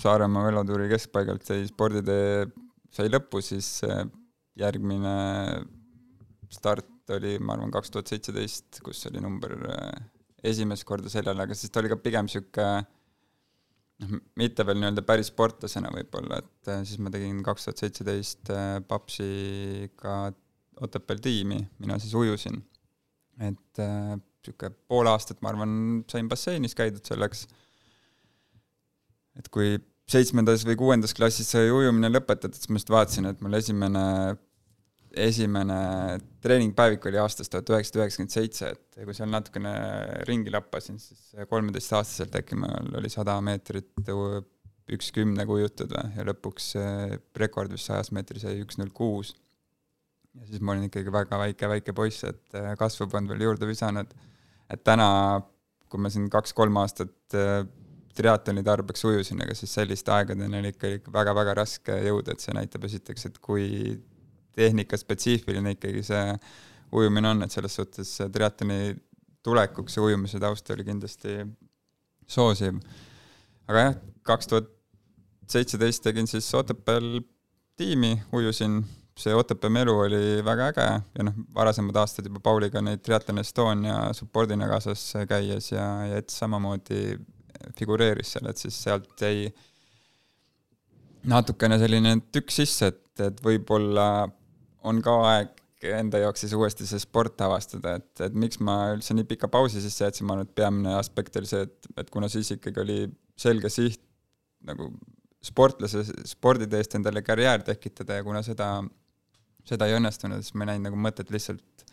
[0.00, 2.46] Saaremaa velotuuri keskpaigalt sai sporditee,
[2.94, 4.06] sai lõppu, siis äh,
[4.56, 5.12] järgmine
[6.50, 10.00] start oli, ma arvan, kaks tuhat seitseteist, kus oli number äh,
[10.50, 12.70] esimest korda seljal, aga siis ta oli ka pigem niisugune
[14.00, 18.54] noh, mitte veel nii-öelda päris sportlasena võib-olla, et äh, siis ma tegin kaks tuhat seitseteist
[18.88, 20.16] Papsiga
[20.80, 22.62] Otepääl tiimi, mina siis ujusin.
[23.40, 25.72] et niisugune pool aastat, ma arvan,
[26.08, 27.46] sain basseinis käidud selleks
[29.38, 29.78] et kui
[30.10, 34.04] seitsmendas või kuuendas klassis sai ujumine lõpetatud, siis ma just vaatasin, et mul esimene,
[35.26, 35.80] esimene
[36.42, 39.74] treeningpäevik oli aastast tuhat üheksasada üheksakümmend seitse, et kui seal natukene
[40.28, 44.10] ringi lappasin, siis kolmeteistaastaselt äkki mul oli sada meetrit
[44.90, 46.72] üks kümnega ujutud või, ja lõpuks
[47.38, 49.36] rekord vist sajas meetris jäi üks null kuus.
[50.38, 54.12] Ja siis ma olin ikkagi väga väike, väike poiss, et kasvu polnud veel juurde visanud.
[54.70, 55.40] et täna,
[55.90, 57.34] kui ma siin kaks-kolm aastat
[58.14, 62.54] triatloni tarbeks ujusin, aga siis selliste aegadeni oli ikka, ikka väga-väga raske jõuda, et see
[62.54, 63.66] näitab esiteks, et kui
[64.58, 66.24] tehnikaspetsiifiline ikkagi see
[66.92, 68.94] ujumine on, et selles suhtes triatloni
[69.46, 71.38] tulekuks see ujumise taust oli kindlasti
[72.28, 72.80] soosiv.
[73.70, 74.70] aga jah, kaks tuhat
[75.50, 77.20] seitseteist tegin siis Otepääl
[77.78, 78.82] tiimi, ujusin,
[79.18, 80.86] see Otepää melu oli väga äge
[81.18, 86.38] ja noh, varasemad aastad juba Pauliga neid Triathlon Estonia support'ina kaasas käies ja, ja Ets
[86.40, 87.18] samamoodi
[87.76, 89.50] figureeris seal, et siis sealt jäi
[91.28, 94.06] natukene selline tükk sisse, et, et võib-olla
[94.88, 95.56] on ka aeg
[95.96, 99.80] enda jaoks siis uuesti see sport avastada, et, et miks ma üldse nii pika pausi
[99.80, 102.98] sisse jätsin, ma arvan, et peamine aspekt oli see, et, et kuna siis ikkagi oli
[103.40, 104.02] selge siht
[104.68, 104.90] nagu
[105.44, 108.74] sportlase, sporditeest endale karjäär tekitada ja kuna seda,
[109.68, 111.84] seda ei õnnestunud, siis ma ei näinud nagu mõtet lihtsalt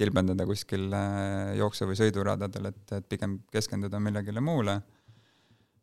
[0.00, 4.80] tilbendada kuskil äh, jooksu- või sõiduradadel, et, et pigem keskenduda millegile muule.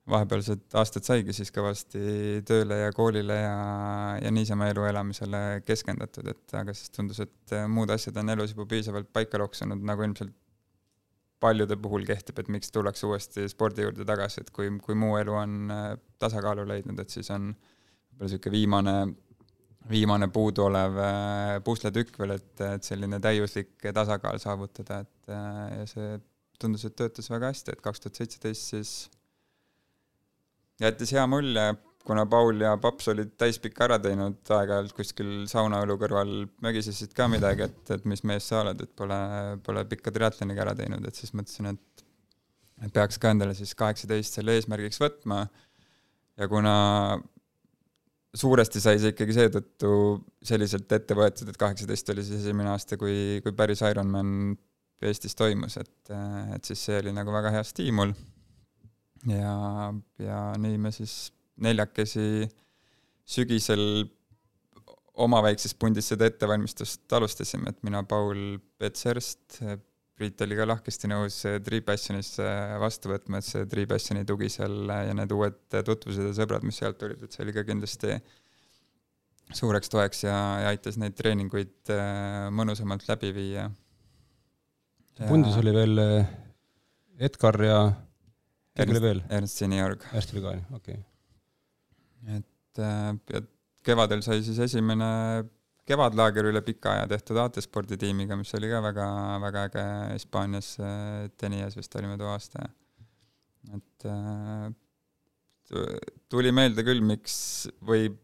[0.09, 1.99] Vahepealsed aastad saigi siis kõvasti
[2.49, 3.57] tööle ja koolile ja,
[4.17, 8.65] ja niisama elu elamisele keskendatud, et aga siis tundus, et muud asjad on elus juba
[8.71, 10.33] piisavalt paika loksunud, nagu ilmselt
[11.39, 15.35] paljude puhul kehtib, et miks tullakse uuesti spordi juurde tagasi, et kui, kui muu elu
[15.39, 18.95] on äh, tasakaalu leidnud, et siis on võib-olla niisugune viimane,
[19.89, 26.17] viimane puuduolev äh, pusletükk veel, et, et selline täiuslik tasakaal saavutada, et äh, ja see
[26.59, 28.93] tundus, et töötas väga hästi, et kaks tuhat seitseteist siis
[30.79, 31.71] jättis hea mulje,
[32.05, 36.33] kuna Paul ja Paps olid täispikka ära teinud, aeg-ajalt kuskil saunaõlu kõrval
[36.63, 39.19] mögisesid ka midagi, et, et mis mees sa oled, et pole,
[39.65, 42.05] pole pikka triatloniga ära teinud, et siis mõtlesin, et
[42.79, 45.41] et peaks ka endale siis kaheksateist selle eesmärgiks võtma.
[46.39, 46.75] Ja kuna
[48.35, 49.91] suuresti sai see ikkagi seetõttu
[50.45, 54.53] selliselt ette võetud, et kaheksateist oli siis esimene aasta, kui, kui päris Ironman
[55.01, 56.11] Eestis toimus, et,
[56.55, 58.11] et siis see oli nagu väga hea stiimul.
[59.29, 59.53] Ja,
[60.19, 61.31] ja nii me siis
[61.63, 62.47] neljakesi
[63.29, 63.83] sügisel
[65.19, 69.59] oma väikses pundis seda ettevalmistust alustasime, et mina, Paul, Peet Serst,
[70.19, 72.43] Priit oli ka lahkesti nõus Three Passionisse
[72.81, 76.79] vastu võtma, et see Three Passioni tugi seal ja need uued tutvused ja sõbrad, mis
[76.81, 78.17] sealt tulid, et see oli ka kindlasti
[79.55, 83.69] suureks toeks ja, ja aitas neid treeninguid äh, mõnusamalt läbi viia.
[85.25, 86.33] pundis oli veel äh,
[87.29, 87.79] Edgar ja
[88.77, 89.23] keegi oli veel?
[89.39, 90.05] Ernst Siniorg.
[90.13, 92.37] Ernst oli ka, okei okay..
[92.37, 93.47] et äh,
[93.85, 95.09] kevadel sai siis esimene
[95.89, 99.07] kevadlaager üle pika aja tehtud AT Spordi tiimiga, mis oli ka väga,
[99.43, 100.75] väga äge Hispaanias,
[101.39, 102.69] Tenias vist olime too aasta.
[103.75, 104.69] et äh,
[106.29, 107.35] tuli meelde küll, miks
[107.85, 108.17] võib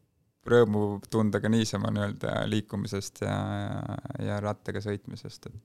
[0.45, 3.95] rõõmu tunda ka niisama nii-öelda liikumisest ja, ja,
[4.27, 5.61] ja rattaga sõitmisest, et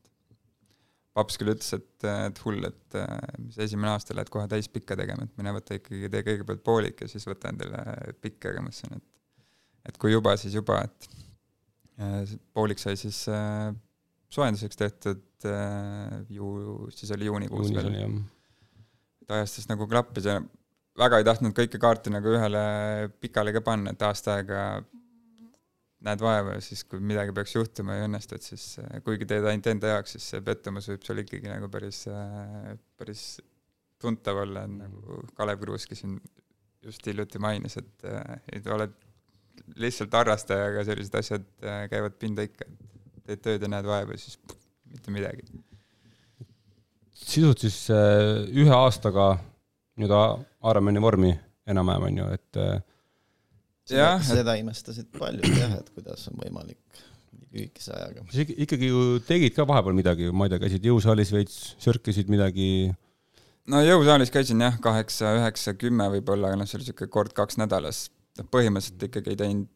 [1.17, 2.99] paps küll ütles, et, et hull, et
[3.43, 7.11] mis esimene aasta lähed kohe täispikka tegema, et mine võta ikkagi, tee kõigepealt poolik ja
[7.13, 9.09] siis võta endale pikk, aga ma ütlesin, et
[9.89, 11.30] et kui juba, siis juba, et
[12.57, 13.71] poolik sai siis äh,
[14.33, 16.53] soojenduseks tehtud äh, ju,
[16.95, 17.93] siis oli juunikuus veel.
[19.23, 20.39] et ajastas nagu klappis ja
[21.01, 22.63] väga ei tahtnud kõike kaarti nagu ühele
[23.23, 24.65] pikale ka panna, et aasta aega
[26.01, 28.65] näed vaeva ja siis, kui midagi peaks juhtuma ja ei õnnestu, et siis
[29.05, 32.07] kuigi teed ainult enda jaoks, siis see pettumus võib sul ikkagi nagu päris,
[32.97, 33.25] päris
[34.01, 36.17] tuntav olla, nagu Kalev Kruuski siin
[36.85, 38.95] just hiljuti mainis, et äh, ei oled
[39.79, 42.65] lihtsalt harrastaja, aga sellised asjad äh, käivad pinda ikka,
[43.27, 44.59] teed tööd ja näed vaeva, siis pff,
[44.91, 45.45] mitte midagi.
[47.21, 49.35] sisult siis äh, ühe aastaga
[50.01, 50.21] nii-öelda
[50.71, 51.31] Ironmani vormi
[51.71, 52.81] enam-vähem on ju, et äh,
[53.91, 56.79] Jah, seda, et- imestasid paljud jah, et kuidas on võimalik
[57.35, 58.25] nii lühikese ajaga.
[58.31, 62.31] sa ikka- ikkagi ju tegid ka vahepeal midagi, ma ei tea, käisid jõusaalis veits, sörkisid
[62.31, 62.69] midagi,
[63.71, 67.59] no jõusaalis käisin jah, kaheksa, üheksa, kümme võib-olla, aga noh, see oli niisugune kord kaks
[67.61, 68.05] nädalas.
[68.41, 69.69] noh, põhimõtteliselt ikkagi ei teinud,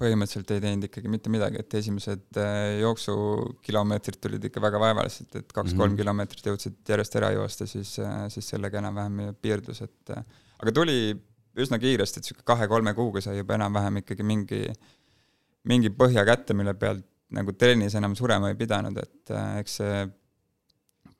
[0.00, 5.52] põhimõtteliselt ei teinud ikkagi mitte midagi, et esimesed äh, jooksukilomeetrid tulid ikka väga vaevaliselt, et
[5.54, 6.00] kaks-kolm Mhm.
[6.00, 7.94] kilomeetrit jõudsid järjest ära joosta, siis,
[8.34, 10.24] siis sellega enam-vähem piirdus, et äh,
[10.58, 11.14] aga tuli
[11.54, 14.64] üsna kiiresti, et niisugune kahe-kolme kuuga sai juba enam-vähem ikkagi mingi,
[15.70, 20.04] mingi põhja kätte, mille pealt nagu trennis enam surema ei pidanud, et äh, eks see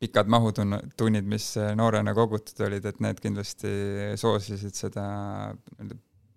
[0.02, 1.46] pikad mahutunnid, mis
[1.78, 3.70] noorena kogutud olid, et need kindlasti
[4.20, 5.04] soosisid seda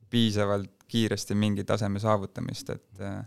[0.10, 3.20] piisavalt kiiresti mingi taseme saavutamist, et äh,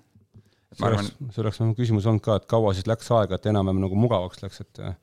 [0.70, 3.48] et ma arvan see oleks mu küsimus olnud ka, et kaua siis läks aega, et
[3.50, 4.96] enam-vähem nagu mugavaks läks, et äh,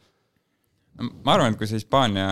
[1.25, 2.27] ma arvan, et kui see Hispaania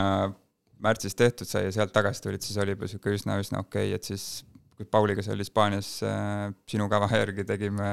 [0.86, 4.00] märtsis tehtud sai ja sealt tagasi tulid, siis oli juba sihuke üsna, üsna okei okay,,
[4.00, 7.92] et siis kui Pauliga seal Hispaanias äh, sinu kava järgi tegime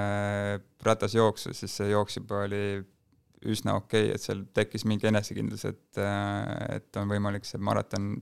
[0.83, 2.65] ratasjooksu, siis see jooks juba oli
[3.53, 6.03] üsna okei okay,, et seal tekkis mingi enesekindlus, et,
[6.77, 8.15] et on võimalik see maraton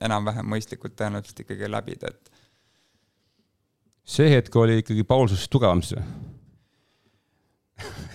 [0.00, 2.39] enam-vähem mõistlikult tõenäoliselt ikkagi läbida, et
[4.10, 6.06] see hetk oli ikkagi Paul sinust tugevam siis või?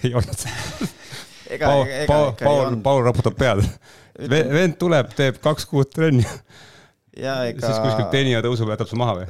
[0.05, 0.45] ei olnud.
[1.49, 2.07] ega, Paul, ega ei
[2.41, 2.79] Paul.
[2.83, 3.63] Paul raputab pead.
[4.29, 6.25] vend tuleb, teeb kaks kuud trenni,
[7.17, 9.29] ja ega siis kuskil teenija tõusub ja jätab su maha või?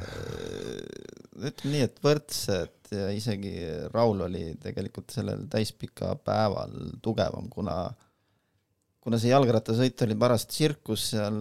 [1.36, 3.52] ütleme nii, et võrdsed ja isegi
[3.92, 6.72] Raul oli tegelikult sellel täispika päeval
[7.04, 7.90] tugevam, kuna
[9.06, 11.36] kuna see jalgrattasõit oli paras tsirkus, seal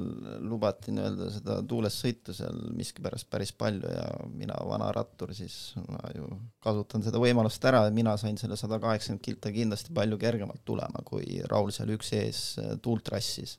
[0.46, 5.98] lubati nii-öelda seda tuules sõitu seal miskipärast päris palju ja mina, vana rattur, siis ma
[6.14, 6.28] ju
[6.62, 11.02] kasutan seda võimalust ära ja mina sain selle sada kaheksakümmend kilta kindlasti palju kergemalt tulema,
[11.08, 13.58] kui Raul seal üksi ees äh, tuult rassis.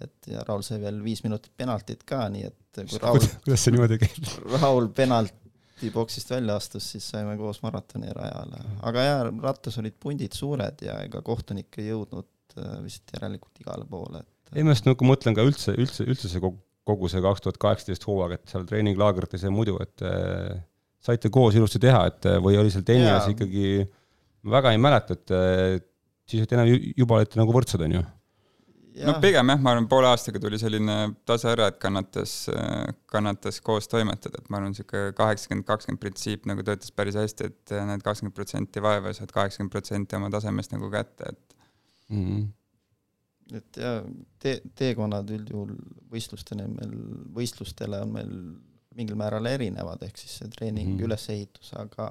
[0.00, 3.76] et ja Raul sai veel viis minutit penaltit ka, nii et kui Raul kuidas see
[3.76, 4.26] niimoodi käib?
[4.56, 8.66] Raul penalti boksist välja astus, siis saime koos maratoni rajale.
[8.90, 12.26] aga jaa, rattas olid pundid suured ja ega kohtunik ei jõudnud
[12.58, 16.30] äh, vist järelikult igale poole, et ei, ma just nagu mõtlen ka üldse, üldse, üldse
[16.30, 20.60] see kogu, kogu see kaks tuhat kaheksateist hooaeg, et seal treeninglaagrites ja muidu, et äh,
[21.04, 23.20] saite koos ilusti teha, et äh, või oli seal Jaa.
[23.32, 23.84] ikkagi,
[24.46, 25.76] ma väga ei mäleta, et äh,
[26.28, 28.08] siis olite enam ju- juba olite nagu võrdsed, on ju?
[29.06, 30.96] no pigem jah, ma arvan, poole aastaga tuli selline
[31.28, 32.34] tase ära, et kannatas,
[33.08, 37.76] kannatas koos toimetada, et ma arvan, niisugune kaheksakümmend, kakskümmend printsiip nagu töötas päris hästi, et
[37.86, 41.49] need kakskümmend protsenti vaeva ja saad kaheksakümmend protsenti oma tasemest nagu kätte, et
[42.10, 42.48] Mhm.
[43.56, 43.94] et ja
[44.38, 45.72] tee, teekonnad üldjuhul
[46.10, 46.92] võistlusteni meil,
[47.34, 48.32] võistlustele on meil
[48.98, 52.08] mingil määral erinevad, ehk siis see treening mm., ülesehitus, aga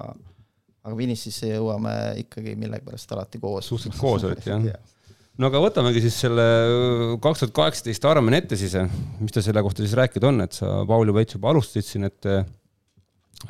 [0.80, 1.92] aga finišisse jõuame
[2.22, 3.68] ikkagi millegipärast alati koos.
[3.68, 4.78] Suhteliselt koos olite, jah?
[5.40, 6.46] no aga võtamegi siis selle
[7.22, 8.76] kaks tuhat kaheksateist Ironman ette siis,
[9.20, 12.08] mis ta selle kohta siis rääkida on, et sa, Paul, juba veits juba alustasid siin,
[12.08, 12.42] et eh,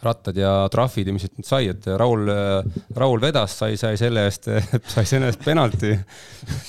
[0.03, 2.31] rattad ja trahvid ja mis nüüd sai, et Raul,
[2.97, 4.47] Raul vedas, sai, sai selle eest,
[4.95, 5.91] sai selle eest penalti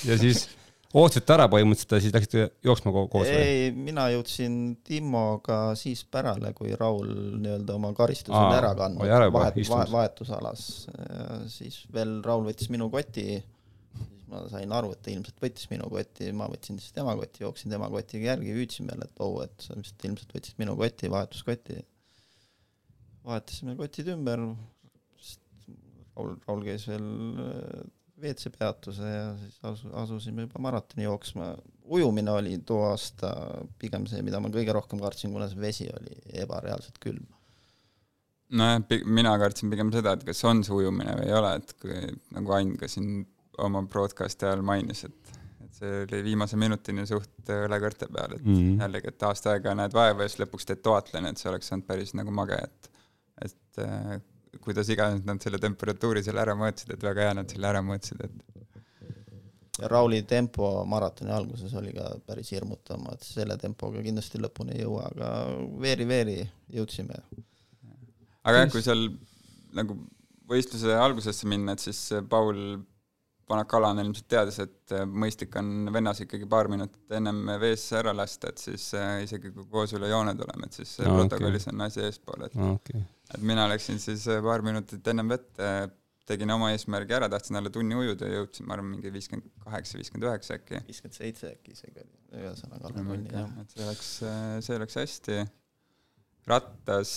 [0.08, 0.48] ja siis
[0.92, 6.50] ootasite ära põhimõtteliselt ja siis läksite jooksma ko- koos ei, mina jõudsin Timmoga siis pärale,
[6.56, 7.08] kui Raul
[7.40, 9.86] nii-öelda oma karistuse Aa, oli ära kandnud oli ära vahet, istunud.
[9.86, 10.66] vahe, vahetusalas.
[11.54, 15.88] siis veel Raul võttis minu koti, siis ma sain aru, et ta ilmselt võttis minu
[15.92, 19.64] koti, ma võtsin siis tema koti, jooksin tema kotiga järgi, hüüdsin veel, et oh, et
[19.64, 21.80] sa vist ilmselt võtsid minu koti, vahetuskoti.
[23.26, 24.42] Vahetasime kotid ümber,
[26.16, 27.04] Raul, Raul käis veel
[27.40, 27.84] äh,
[28.22, 31.54] WC peatuse ja siis asu-, asusime juba maratoni jooksma.
[31.92, 33.30] ujumine oli too aasta
[33.80, 37.24] pigem see, mida ma kõige rohkem kartsin, kuna see vesi oli ebareaalselt külm.
[38.52, 41.98] nojah, mina kartsin pigem seda, et kas on see ujumine või ei ole, et kui
[42.36, 43.24] nagu Ain ka siin
[43.64, 45.32] oma broadcast'i ajal mainis, et
[45.64, 48.80] et see oli viimase minutini suht õlekõrte peal, et Mhm.
[48.84, 51.86] jällegi, et aasta aega näed vaeva ja siis lõpuks teed toatleni, et see oleks olnud
[51.88, 52.90] päris nagu mage, et
[53.46, 54.16] et äh,
[54.62, 58.24] kuidas iganes nad selle temperatuuri seal ära mõõtsid, et väga hea nad selle ära mõõtsid,
[58.26, 58.62] et
[59.80, 64.84] ja Rauli tempo maratoni alguses oli ka päris hirmutav, ma selle tempoga kindlasti lõpuni ei
[64.84, 65.30] jõua, aga
[65.82, 66.38] veeri-veeri
[66.76, 67.18] jõudsime.
[68.44, 69.08] aga jah, kui seal
[69.72, 69.96] nagu
[70.52, 72.82] võistluse algusesse minna, et siis Paul
[73.52, 78.52] Vanakalan ilmselt teadis, et äh, mõistlik on vennas ikkagi paar minutit ennem veesse ära lasta,
[78.52, 82.04] et siis äh, isegi kui koos üle joone tuleme, et siis no, protokollis on asi
[82.06, 83.02] eespool, et okei,
[83.34, 85.68] et mina läksin siis äh, paar minutit ennem vette,
[86.28, 89.98] tegin oma eesmärgi ära, tahtsin alla tunni ujuda ja jõudsin, ma arvan, mingi viiskümmend kaheksa,
[89.98, 90.82] viiskümmend üheksa äkki.
[90.88, 93.54] viiskümmend seitse äkki isegi oli, ühesõnaga alla tunni jah.
[93.64, 94.10] et see läks,
[94.68, 95.38] see läks hästi.
[96.50, 97.16] rattas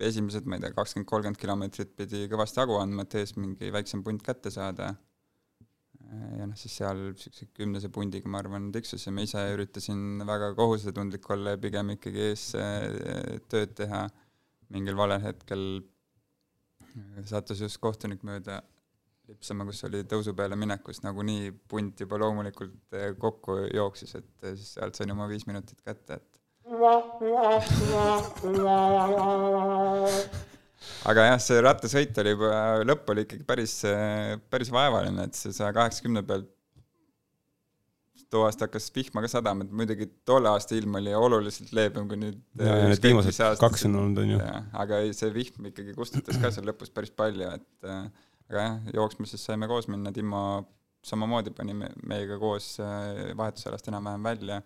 [0.00, 4.04] esimesed, ma ei tea, kakskümmend, kolmkümmend kilomeetrit pidi kõvasti hagu andma, et ees mingi väiksem
[4.06, 4.94] punt kätte saada.
[6.10, 11.54] ja noh, siis seal siukse kümnese pundiga, ma arvan, tiksusime, ise üritasin väga kohusetundlik olla
[11.54, 12.48] ja pigem ikkagi ees
[13.52, 14.08] tööd teha.
[14.74, 15.64] Mingil valel hetkel
[17.28, 18.60] sattus just kohtunik mööda
[19.30, 24.56] lipsama, kus oli tõusu peale minekus nagunii punt juba loomulikult eh, kokku jooksis, et eh,
[24.58, 26.40] siis sealt sain oma viis minutit kätte, et
[31.10, 32.50] aga jah, see rattasõit oli juba,
[32.86, 33.74] lõpp oli ikkagi päris,
[34.50, 36.50] päris vaevaline, et see saja kaheksakümne pealt
[38.30, 42.18] too aasta hakkas vihma ka sadama, et muidugi tolle aasta ilm oli oluliselt leebem kui
[42.20, 42.40] nüüd.
[42.60, 44.40] ja, ja need viimased kaks on olnud, on ju.
[44.84, 48.04] aga ei, see vihm ikkagi kustutas ka seal lõpus päris palju, et äh,
[48.50, 50.42] aga jah, jooksmises saime koos minna, Timo
[51.06, 54.60] samamoodi pani me- meiega koos äh, vahetusalast enam-vähem välja.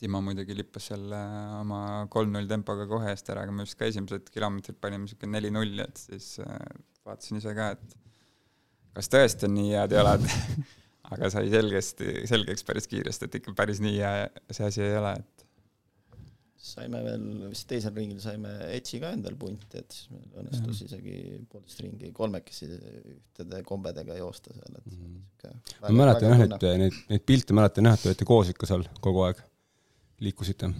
[0.00, 1.80] Timo muidugi lippas seal äh, oma
[2.12, 6.00] kolm-null tempoga kohe eest ära, aga me vist ka esimesed kilomeetrid panime siuke neli-null, et
[6.08, 6.56] siis äh,
[7.06, 8.00] vaatasin ise ka, et
[8.98, 10.26] kas tõesti on nii head jalad
[11.12, 13.98] aga sai selgesti, selgeks päris kiiresti, et ikka päris nii
[14.50, 15.44] see asi ei ole, et
[16.64, 21.16] saime veel, vist teisel ringil saime Etsi ka endal punti, et siis meil õnnestus isegi
[21.52, 25.18] poolteist ringi kolmekesi ühtede kombedega joosta seal, et Mhm.
[25.44, 28.66] sihuke ma mäletan jah, neid, neid, neid pilte mäletan jah, et te olite koos ikka
[28.70, 29.42] seal kogu aeg,
[30.24, 30.72] liikusite.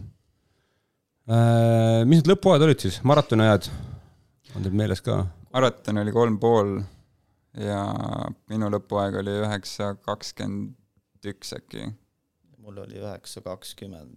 [2.09, 3.68] mis need lõpuajad olid siis, maratoniajad,
[4.57, 5.27] on teil meeles ka?
[5.55, 6.79] maraton oli kolm pool
[7.61, 7.81] ja
[8.51, 10.75] minu lõpuaeg oli üheksa kakskümmend
[11.31, 11.87] üks äkki.
[12.59, 14.17] mul oli üheksa kakskümmend,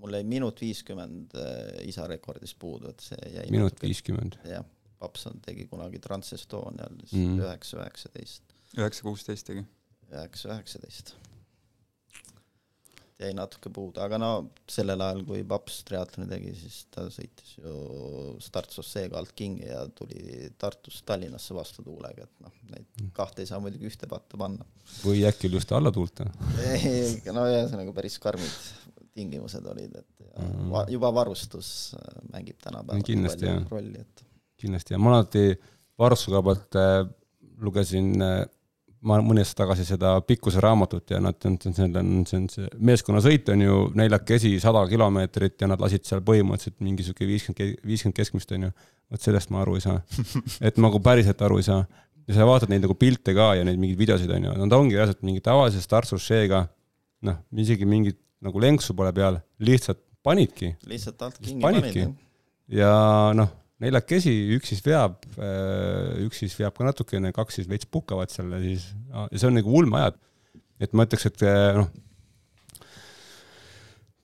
[0.00, 3.82] mul jäi minut viiskümmend äh, isa rekordist puudu, et see jäi minut.
[3.82, 4.38] viiskümmend.
[4.48, 4.64] jah,
[5.00, 7.38] Papson tegi kunagi Trans-Estonial siis Mhm.
[7.40, 8.42] üheksa üheksateist,
[8.78, 9.64] üheksa kuusteist tegi.
[10.12, 11.14] üheksa üheksateist.
[13.20, 14.30] Jäi natuke puudu, aga no
[14.70, 17.74] sellel ajal, kui Paps triatloni tegi, siis ta sõitis ju
[18.40, 23.50] Start Sosseega alt kingi ja tuli Tartust Tallinnasse vastu tuulega, et noh, neid kahte ei
[23.50, 24.64] saa muidugi ühte patta panna.
[25.04, 26.22] või äkki oli just alla tuult?
[26.24, 28.56] no ühesõnaga päris karmid
[29.14, 30.70] tingimused olid, et ja Mhm.
[30.70, 33.64] va- juba varustus äh, mängib tänapäeval Kindlasti, jah.
[33.70, 34.24] rolli, et
[34.60, 35.42] kindlasti ja ma alati
[35.98, 37.08] Varssu koha pealt äh,
[37.60, 38.46] lugesin äh,
[39.06, 42.48] ma mõni aasta tagasi seda Pikkuse raamatut ja nad, see on, see on, see on
[42.52, 47.80] see meeskonnasõit on ju neljakesi sada kilomeetrit ja nad lasid seal põhimõtteliselt mingi sihuke viiskümmend,
[47.86, 48.72] viiskümmend keskmist on ju.
[49.10, 50.02] vot sellest ma aru ei saa.
[50.66, 51.84] et ma nagu päriselt aru ei saa.
[52.28, 54.98] ja sa vaatad neid nagu pilte ka ja neid mingeid videosid on ju, nad ongi
[54.98, 56.60] reaalselt mingi tavalise startsušeega,
[57.26, 62.04] noh, isegi mingit nagu lenksu pole peal, lihtsalt panidki lihtsalt alt kingi panidki.
[62.04, 62.20] panid.
[62.76, 62.92] ja
[63.36, 63.50] noh,
[63.80, 65.16] neljakesi, üks siis veab,
[66.26, 69.58] üks siis veab ka natukene, kaks siis veits puhkavad seal ja siis, ja see on
[69.60, 70.20] nagu ulmeajad.
[70.80, 71.88] et ma ütleks, et eh, noh,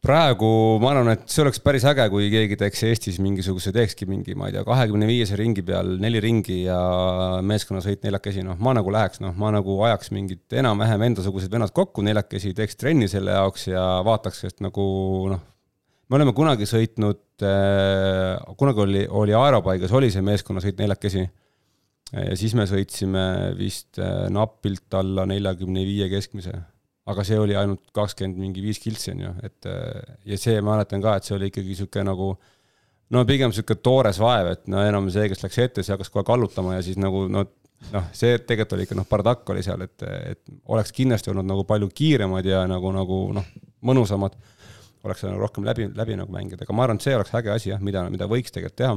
[0.06, 0.48] praegu
[0.80, 4.48] ma arvan, et see oleks päris äge, kui keegi teeks Eestis mingisuguse, teekski mingi, ma
[4.48, 6.78] ei tea, kahekümne viiese ringi peal neli ringi ja
[7.44, 12.04] meeskonnasõit neljakesi, noh, ma nagu läheks, noh, ma nagu ajaks mingid enam-vähem endasugused vennad kokku
[12.06, 14.86] neljakesi, teeks trenni selle jaoks ja vaataks, sest nagu
[15.34, 15.44] noh,
[16.06, 21.26] me oleme kunagi sõitnud äh,, kunagi oli, oli aeropaigas oli see meeskonnasõit neljakesi.
[22.14, 23.26] ja siis me sõitsime
[23.58, 26.54] vist äh, napilt alla neljakümne viie keskmise,
[27.06, 30.76] aga see oli ainult kakskümmend mingi viis kiltsi on ju, et äh, ja see ma
[30.76, 32.34] mäletan ka, et see oli ikkagi sihuke nagu
[33.10, 36.26] no pigem sihuke toores vaev, et no enam see, kes läks ette, see hakkas kohe
[36.26, 37.44] kallutama ja siis nagu no
[37.92, 40.42] noh, see tegelikult oli ikka noh, bardakk oli seal, et, et
[40.72, 43.50] oleks kindlasti olnud nagu palju kiiremad ja nagu, nagu noh,
[43.86, 44.38] mõnusamad
[45.06, 47.72] oleks saanud rohkem läbi, läbi nagu mängida, aga ma arvan, et see oleks äge asi
[47.72, 48.94] jah, mida, mida võiks tegelikult teha.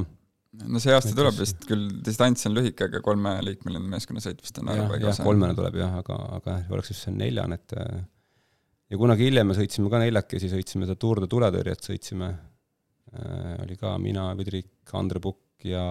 [0.66, 5.20] no see aasta tuleb vist küll, distants on lühike, aga kolmeliikmeline meeskonnasõit vist on aeropaigas
[5.20, 5.26] jah,.
[5.26, 8.00] kolmene tuleb jah, aga, aga oleks just see neljane, et äh,
[8.90, 12.30] ja kunagi hiljem me sõitsime ka neljakesi, sõitsime seda Tour de tuletõrjet, sõitsime,
[13.62, 15.82] oli ka mina, Vidrik, Andre Pukk ja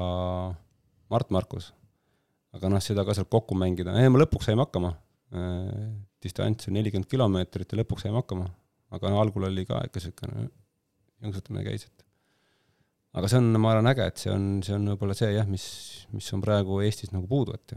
[1.12, 1.74] Mart Markus.
[2.56, 4.96] aga noh, seda ka sealt kokku mängida, ei me lõpuks saime hakkama.
[6.20, 8.50] distants on nelikümmend kilomeetrit ja lõpuks saime hakkama,
[8.96, 10.48] aga no algul oli ka ikka siukene
[11.24, 12.06] jõnksutamine käis, et
[13.20, 15.66] aga see on, ma arvan, äge, et see on, see on võib-olla see jah, mis,
[16.14, 17.76] mis on praegu Eestis nagu puudu, et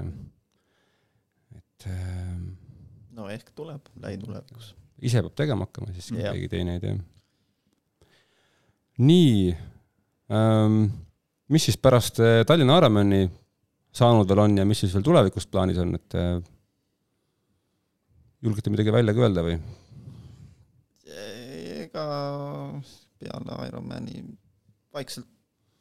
[1.59, 2.37] et äh,
[3.17, 4.73] no ehk tuleb lähitulevikus.
[5.03, 6.97] ise peab tegema hakkama, siis kui keegi teine ei tee.
[9.03, 9.37] nii
[10.33, 10.83] ähm,,
[11.53, 13.27] mis siis pärast äh, Tallinna Ironmani
[13.93, 16.35] saanud veel on ja mis siis veel tulevikus plaanis on, et äh,
[18.43, 19.59] julgete midagi välja ka öelda või?
[21.93, 22.81] Ega
[23.21, 24.23] peale Ironmani
[24.93, 25.29] vaikselt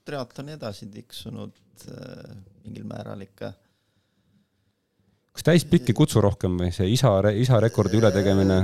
[0.06, 3.54] triatloni edasi tiksunud äh, mingil määral ikka.
[5.32, 8.60] kas täispikk ei kutsu rohkem või see isa, isa rekordi ületegemine?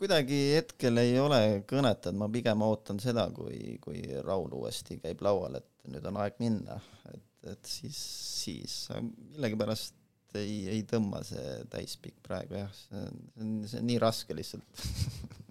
[0.00, 5.58] kuidagi hetkel ei ole kõnetanud, ma pigem ootan seda, kui, kui Raul uuesti käib laual,
[5.60, 6.78] et nüüd on aeg minna,
[7.12, 7.98] et, et siis,
[8.40, 14.36] siis millegipärast ei, ei tõmba see täispikk praegu jah, see on, see on nii raske
[14.38, 14.84] lihtsalt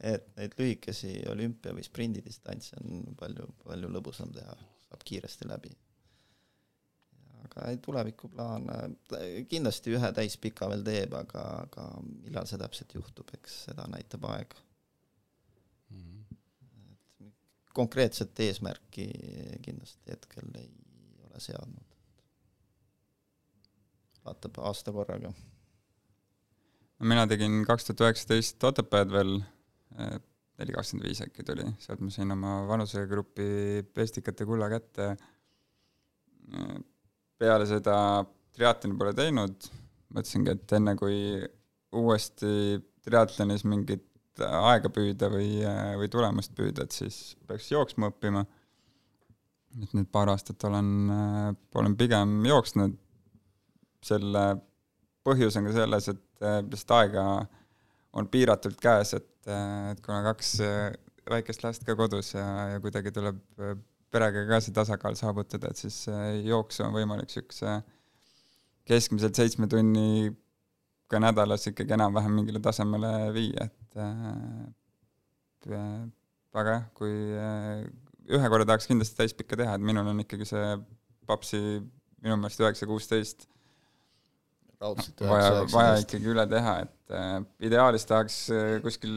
[0.00, 4.54] et neid lühikesi olümpia või sprindidistantse on palju, palju lõbusam teha,
[4.86, 5.74] saab kiiresti läbi.
[7.48, 8.66] aga tulevikuplaan,
[9.48, 14.56] kindlasti ühe täispika veel teeb, aga, aga millal see täpselt juhtub, eks seda näitab aeg
[15.90, 16.00] mm.
[16.00, 17.28] -hmm.
[17.28, 19.10] et konkreetset eesmärki
[19.62, 20.70] kindlasti hetkel ei
[21.30, 21.94] ole seadnud.
[24.24, 25.32] vaatab aasta korraga
[27.06, 29.38] mina tegin kaks tuhat üheksateist Otepääd veel
[30.58, 35.12] neli kakskümmend viis äkki tuli, sealt ma sain oma vanusegrupi pestikate kulla kätte.
[37.38, 38.24] peale seda
[38.56, 39.68] triatloni pole teinud,
[40.16, 41.18] mõtlesingi, et enne kui
[41.94, 45.60] uuesti triatlonis mingit aega püüda või,
[46.00, 48.44] või tulemust püüda, et siis peaks jooksma õppima.
[49.82, 50.88] et nüüd paar aastat olen,
[51.74, 52.96] olen pigem jooksnud,
[54.02, 54.44] selle
[55.28, 57.24] põhjus on ka selles, et lihtsalt aega
[58.18, 60.92] on piiratult käes, et et, et kuna kaks äh,
[61.28, 63.76] väikest last ka kodus ja, ja kuidagi tuleb äh,
[64.12, 67.78] perega ka see tasakaal saavutada, et siis äh, jooksu on võimalik niisuguse
[68.88, 74.64] keskmiselt seitsme tunniga nädalas ikkagi enam-vähem mingile tasemele viia, et äh,
[76.58, 77.84] aga jah, kui äh,
[78.28, 80.66] ühe korra tahaks kindlasti täispikka teha, et minul on ikkagi see
[81.28, 81.60] papsi
[82.24, 83.46] minu meelest üheksa kuusteist
[84.82, 89.16] raudselt vaja, vaja ikkagi üle teha, et äh, ideaalis tahaks äh, kuskil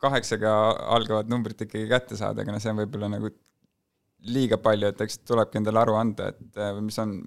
[0.00, 0.50] kaheksaga
[0.96, 3.30] algavat numbrit ikkagi kätte saada, aga noh, see on võib-olla nagu
[4.30, 7.18] liiga palju, et eks tulebki endale aru anda, et äh, mis on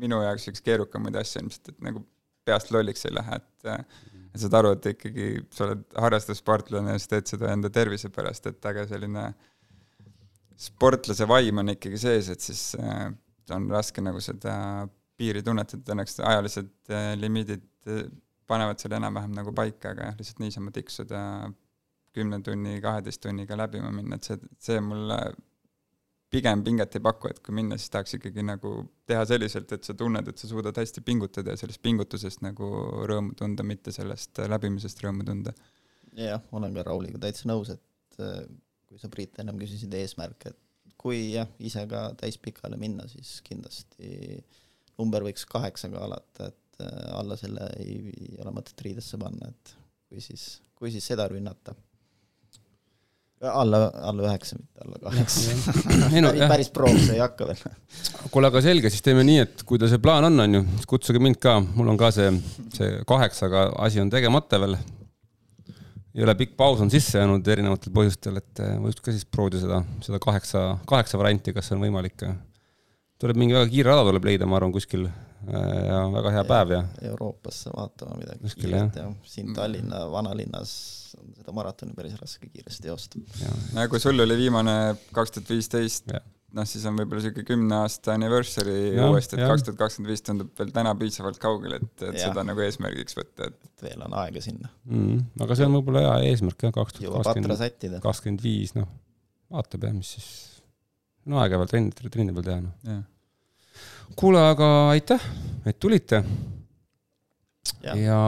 [0.00, 2.04] minu jaoks üks keerukamaid asju ilmselt, et nagu
[2.48, 7.00] peast lolliks ei lähe, et äh, et saad aru, et ikkagi sa oled harrastussportlane ja
[7.02, 9.24] sa teed seda enda tervise pärast, et aga selline
[10.60, 13.08] sportlase vaim on ikkagi sees, et siis äh,
[13.54, 14.54] on raske nagu seda
[15.20, 18.06] piiri tunnetada, õnneks ajalised äh, limiidid äh,
[18.50, 21.20] panevad selle enam-vähem nagu paika, aga jah, lihtsalt niisama tiksuda
[22.16, 25.18] kümne tunni, kaheteist tunniga läbima minna, et see, see mulle
[26.30, 28.72] pigem pinget ei paku, et kui minna, siis tahaks ikkagi nagu
[29.10, 32.70] teha selliselt, et sa tunned, et sa suudad hästi pingutada ja sellest pingutusest nagu
[33.10, 35.54] rõõmu tunda, mitte sellest läbimisest rõõmu tunda.
[36.18, 38.42] jah, olen ka Rauliga täitsa nõus, et äh,
[38.90, 44.42] kui sa, Priit, ennem küsisid eesmärke, et kui jah, ise ka täispikale minna, siis kindlasti
[45.00, 49.76] number võiks kaheksaga alata, et äh, alla selle ei, ei ole mõtet riidesse panna, et
[50.10, 51.74] kui siis, kui siis seda rünnata
[53.48, 57.62] alla, alla üheksa, mitte alla kaheksa no päris, prooks ei hakka veel.
[58.30, 60.90] kuule, aga selge, siis teeme nii, et kui teil see plaan on, on ju, siis
[60.90, 62.28] kutsuge mind ka, mul on ka see,
[62.76, 64.76] see kaheksaga asi on tegemata veel.
[66.14, 69.62] ei ole pikk paus on sisse jäänud erinevatel põhjustel, et eh, võiks ka siis proovida
[69.62, 72.26] seda, seda kaheksa, kaheksa varianti, kas see on võimalik.
[73.20, 76.74] Tuleb mingi väga kiire rada tuleb leida, ma arvan, kuskil eh, ja väga hea päev
[76.76, 76.80] ja.
[77.12, 80.72] Euroopasse vaatama midagi Kuskil, kiiret ja siin Tallinna vanalinnas
[81.20, 83.22] on seda maratoni päris raske kiiresti joosta.
[83.76, 84.76] no kui sul oli viimane
[85.16, 86.12] kaks tuhat viisteist,
[86.56, 90.24] noh, siis on võib-olla niisugune kümne aasta anniversary ja, uuesti, et kaks tuhat kakskümmend viis
[90.26, 92.28] tundub veel täna piisavalt kaugel, et, et ja.
[92.28, 93.58] seda nagu eesmärgiks võtta, et.
[93.68, 95.42] et veel on aega sinna mm,.
[95.44, 98.88] aga see on võib-olla hea eesmärk jah, kaks tuhat kakskümmend, kakskümmend viis, noh,
[99.52, 100.30] vaatab jah, mis siis,
[101.30, 103.02] no aega veel trenni, trenni peal teha, noh.
[104.18, 105.28] kuule, aga aitäh,
[105.70, 106.24] et tulite
[107.84, 108.18] ja, ja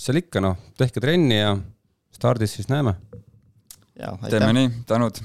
[0.00, 1.52] seal ikka noh, tehke trenni ja
[2.14, 2.94] stardis siis näeme.
[4.28, 5.20] teeme nii, tänud.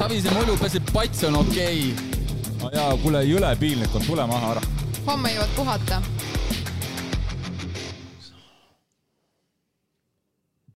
[0.00, 2.20] Savise mulju peseb pats on okei okay..
[2.62, 4.79] no jaa, kuule jõle piinlik on, tule maha ära.
[5.06, 6.02] Homme jõuad puhata